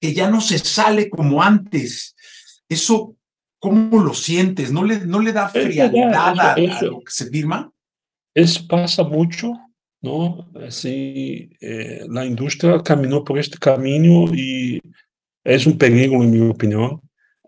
[0.00, 2.14] que ya no se sale como antes.
[2.68, 3.15] Eso
[3.66, 4.70] ¿Cómo lo sientes?
[4.70, 7.68] ¿No le, no le da frialdad a, a, lo que se firma?
[8.32, 9.54] Eso pasa mucho,
[10.00, 10.48] ¿no?
[10.64, 14.80] Así, eh, la industria caminó por este camino y
[15.42, 17.00] es un peligro, en mi opinión.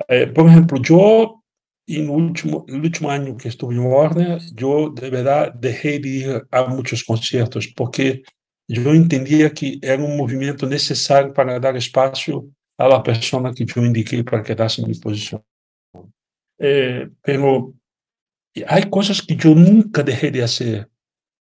[0.08, 1.44] Eh, por ejemplo, yo
[1.86, 6.48] en último, el último año que estuve en Warner, yo de verdad dejé de ir
[6.50, 8.24] a muchos conciertos porque
[8.66, 12.44] yo entendía que era un movimiento necesario para dar espacio
[12.76, 15.44] a la persona que yo indiqué para quedarse en mi posición.
[16.58, 17.74] Eh, pero
[18.66, 20.90] hay cosas que yo nunca dejé de hacer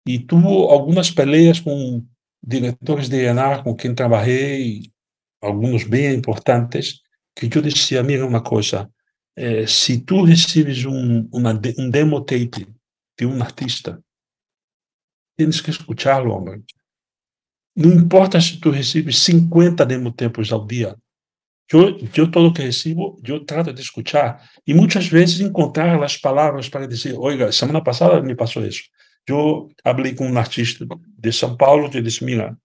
[0.05, 2.09] y tuve algunas peleas con
[2.41, 4.93] directores de ENAR con quien trabajé y
[5.41, 7.03] algunos bien importantes
[7.35, 8.91] que yo decía, mira una cosa,
[9.35, 12.67] eh, si tú recibes un, una de, un demo tape
[13.17, 14.01] de un artista,
[15.37, 16.63] tienes que escucharlo, hombre.
[17.75, 20.97] No importa si tú recibes 50 demo tapes al día.
[21.69, 24.39] Yo, yo todo lo que recibo, yo trato de escuchar.
[24.65, 28.83] Y muchas veces encontrar las palabras para decir, oiga, semana pasada me pasó eso.
[29.27, 32.57] Yo hablé con un artista de São Paulo que disse, mira,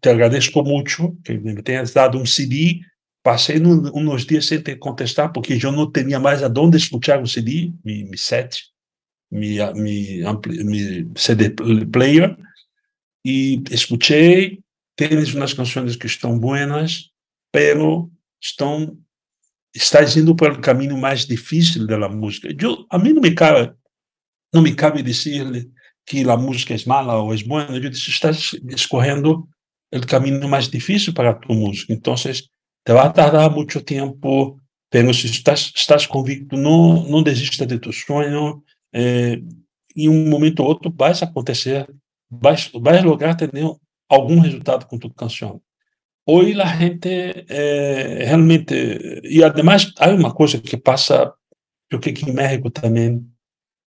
[0.00, 2.80] te agradezco mucho que me tenhas dado un CD
[3.26, 7.26] Passei no, uns dias sem te contestar, porque eu não tinha mais aonde escutar o
[7.26, 8.56] CD, mi, mi set,
[9.28, 11.50] mi, mi, ampli, mi CD
[11.90, 12.36] player,
[13.24, 14.60] e escutei.
[14.96, 17.10] Tens umas canções que estão boas,
[17.52, 18.98] pero estão
[19.74, 22.48] estás indo para o caminho mais difícil da música.
[22.58, 23.72] Eu, a mim não me cabe,
[24.52, 25.68] não me cabe dizer
[26.06, 27.64] que a música é mala ou é boa.
[27.64, 29.46] Eu disse, estás escorrendo
[29.92, 31.92] o caminho mais difícil para a tua música.
[31.92, 37.66] Então, te va a tardar mucho tiempo, pero si estás, estás convicto, no, no desista
[37.66, 38.62] de tu sueño.
[38.92, 39.42] Eh,
[39.96, 41.86] em um momento ou outro vai acontecer,
[42.30, 43.50] vai, vai lograr ter
[44.08, 45.60] algum resultado com tu canção.
[46.28, 47.08] Hoje a gente
[47.48, 48.74] eh, realmente,
[49.22, 51.32] e además há uma coisa que passa,
[51.90, 53.24] eu creio que em México também,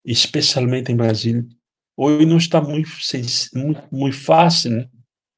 [0.04, 1.48] especialmente em Brasil,
[1.96, 2.90] hoje não está muito,
[3.94, 4.90] muito, fácil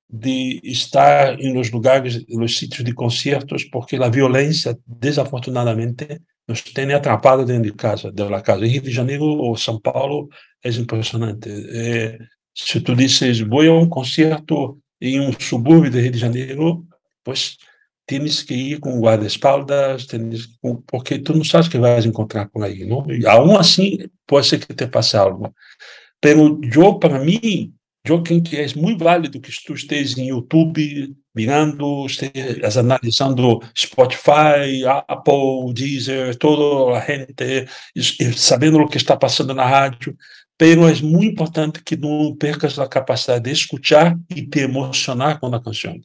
[0.09, 6.93] de estar em los lugares, los sitios de conciertos, porque a violência, desafortunadamente, nos tem
[6.93, 8.65] atrapado dentro de casa, de la casa.
[8.65, 10.29] Rio de Janeiro ou São Paulo
[10.63, 11.49] é impressionante.
[11.49, 12.17] É,
[12.57, 16.85] se tu dizes, vou a um concerto em um subúrbio de Rio de Janeiro,
[17.23, 17.57] pues
[18.07, 20.07] tens que ir com guarda-espaldas,
[20.87, 23.05] porque tu não sabes que vais encontrar por aí, não?
[23.11, 23.27] E,
[23.59, 25.53] assim, pode ser que te passe algo.
[26.19, 27.73] Pero eu, para mim,
[28.07, 35.73] Joaquim, que é muito válido que tu estejas em YouTube mirando, estejas analisando Spotify, Apple,
[35.73, 37.67] Deezer, toda a gente,
[38.35, 40.17] sabendo o que está passando na rádio,
[40.57, 45.47] pero é muito importante que não percas a capacidade de escutar e te emocionar com
[45.53, 45.99] a canção.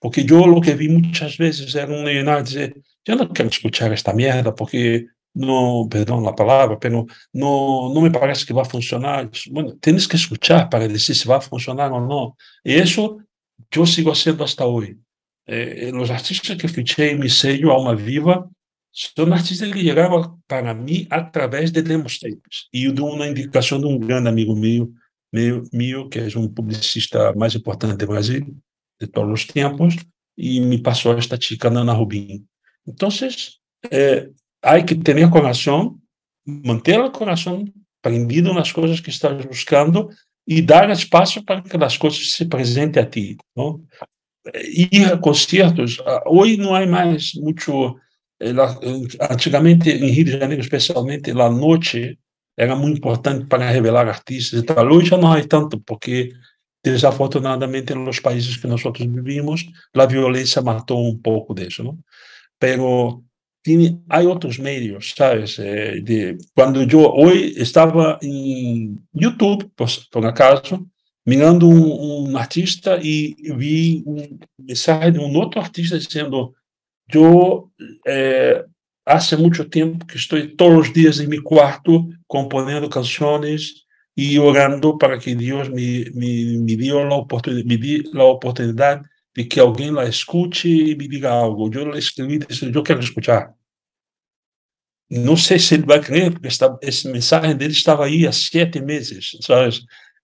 [0.00, 2.76] Porque eu, o que vi muitas vezes era um Leonardo dizer,
[3.06, 8.46] eu não quero escutar esta merda, porque no, perdón la palabra, pero no, me parece
[8.46, 9.30] que va a funcionar.
[9.50, 12.36] Bueno, tienes que escuchar para decir si va a funcionar o no.
[12.62, 13.18] Y eso
[13.70, 14.98] yo sigo haciendo hasta hoy.
[15.46, 18.48] Eh, los artistas que fiché en mi sello Alma Viva
[18.96, 23.80] son artistas que llegaban para mí a través de demos tapes y de una indicación
[23.80, 24.88] de un gran amigo mío,
[25.32, 28.54] mío, mío que es un publicista más importante de Brasil
[29.00, 29.96] de todos los tiempos,
[30.36, 32.48] y me pasó esta chica, Nana Rubin.
[32.86, 34.30] Entonces, eh,
[34.62, 36.00] hay que tener corazón,
[36.44, 40.08] manter el corazón prendido nas coisas que estás buscando
[40.46, 43.36] e dar espaço para que as coisas se apresentem a ti.
[43.56, 43.82] Não?
[44.70, 47.98] Ir a concertos, hoje não há mais muito.
[49.30, 52.18] Antigamente, em Rio de Janeiro, especialmente, a noite
[52.56, 54.86] era muito importante para revelar artistas e tal.
[54.86, 56.32] Hoje já não há tanto, porque
[56.84, 59.64] desafortunadamente nos países que nós vivimos,
[59.94, 61.82] a violência matou um pouco disso.
[61.82, 61.98] Não?
[62.58, 63.24] Pero
[63.62, 65.58] tiene, hay otros medios, ¿sabes?
[65.58, 70.86] Eh, de, cuando yo hoy estaba en YouTube, pues, por acaso,
[71.24, 76.54] mirando un, un, artista y vi un mensaje de un otro artista diciendo,
[77.06, 77.70] yo
[78.04, 78.62] eh,
[79.04, 84.96] hace mucho tiempo que estoy todos los días en mi cuarto componiendo canciones y orando
[84.96, 89.02] para que Dios me, me, me dio la oportunidad, me di la oportunidad
[89.34, 91.68] de que alguém la escute e me diga algo.
[91.74, 93.52] Eu le escrevi, disse, eu quero escutar.
[95.10, 98.80] Não sei se ele vai crer, porque esta, esse mensagem dele estava aí há sete
[98.80, 99.70] meses, sabe?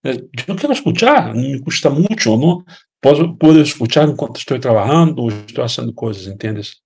[0.03, 2.63] Eu quero escutar, não me custa muito, não?
[3.01, 6.81] Posso, posso escutar enquanto estou trabalhando ou estou fazendo coisas, entendes?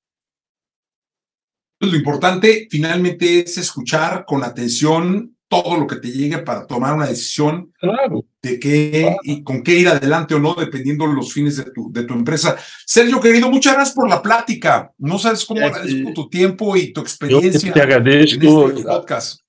[1.81, 7.05] Lo importante finalmente es escuchar con atención todo lo que te llegue para tomar una
[7.05, 9.17] decisión claro, de qué claro.
[9.23, 12.13] y con qué ir adelante o no, dependiendo de los fines de tu, de tu
[12.13, 12.57] empresa.
[12.85, 14.91] Sergio, querido, muchas gracias por la plática.
[14.97, 19.44] No sabes cómo Eh, agradezco tu tiempo y tu experiencia te en agradeço, este podcast.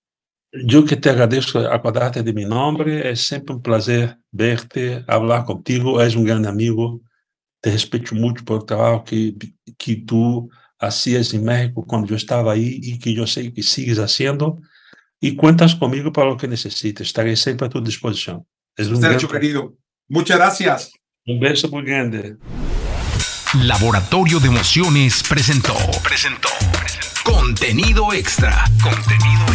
[0.68, 6.00] Eu que te agradeço acordarte de meu nome, é sempre um prazer ver-te, falar contigo,
[6.00, 7.02] és um grande amigo,
[7.62, 9.36] te respeito muito pelo trabalho que,
[9.78, 10.48] que tu
[10.78, 14.61] hacías en México cuando yo estaba ahí y que yo sé que sigues haciendo.
[15.20, 17.07] Y cuentas conmigo para lo que necesites.
[17.07, 18.46] Estaré siempre a tu disposición.
[18.76, 19.74] Es un hecho, querido.
[20.09, 20.92] Muchas gracias.
[21.26, 22.36] Un beso muy grande.
[23.54, 25.74] Laboratorio de Emociones presentó.
[26.04, 26.50] Presentó.
[27.24, 28.64] Contenido extra.
[28.82, 29.46] Contenido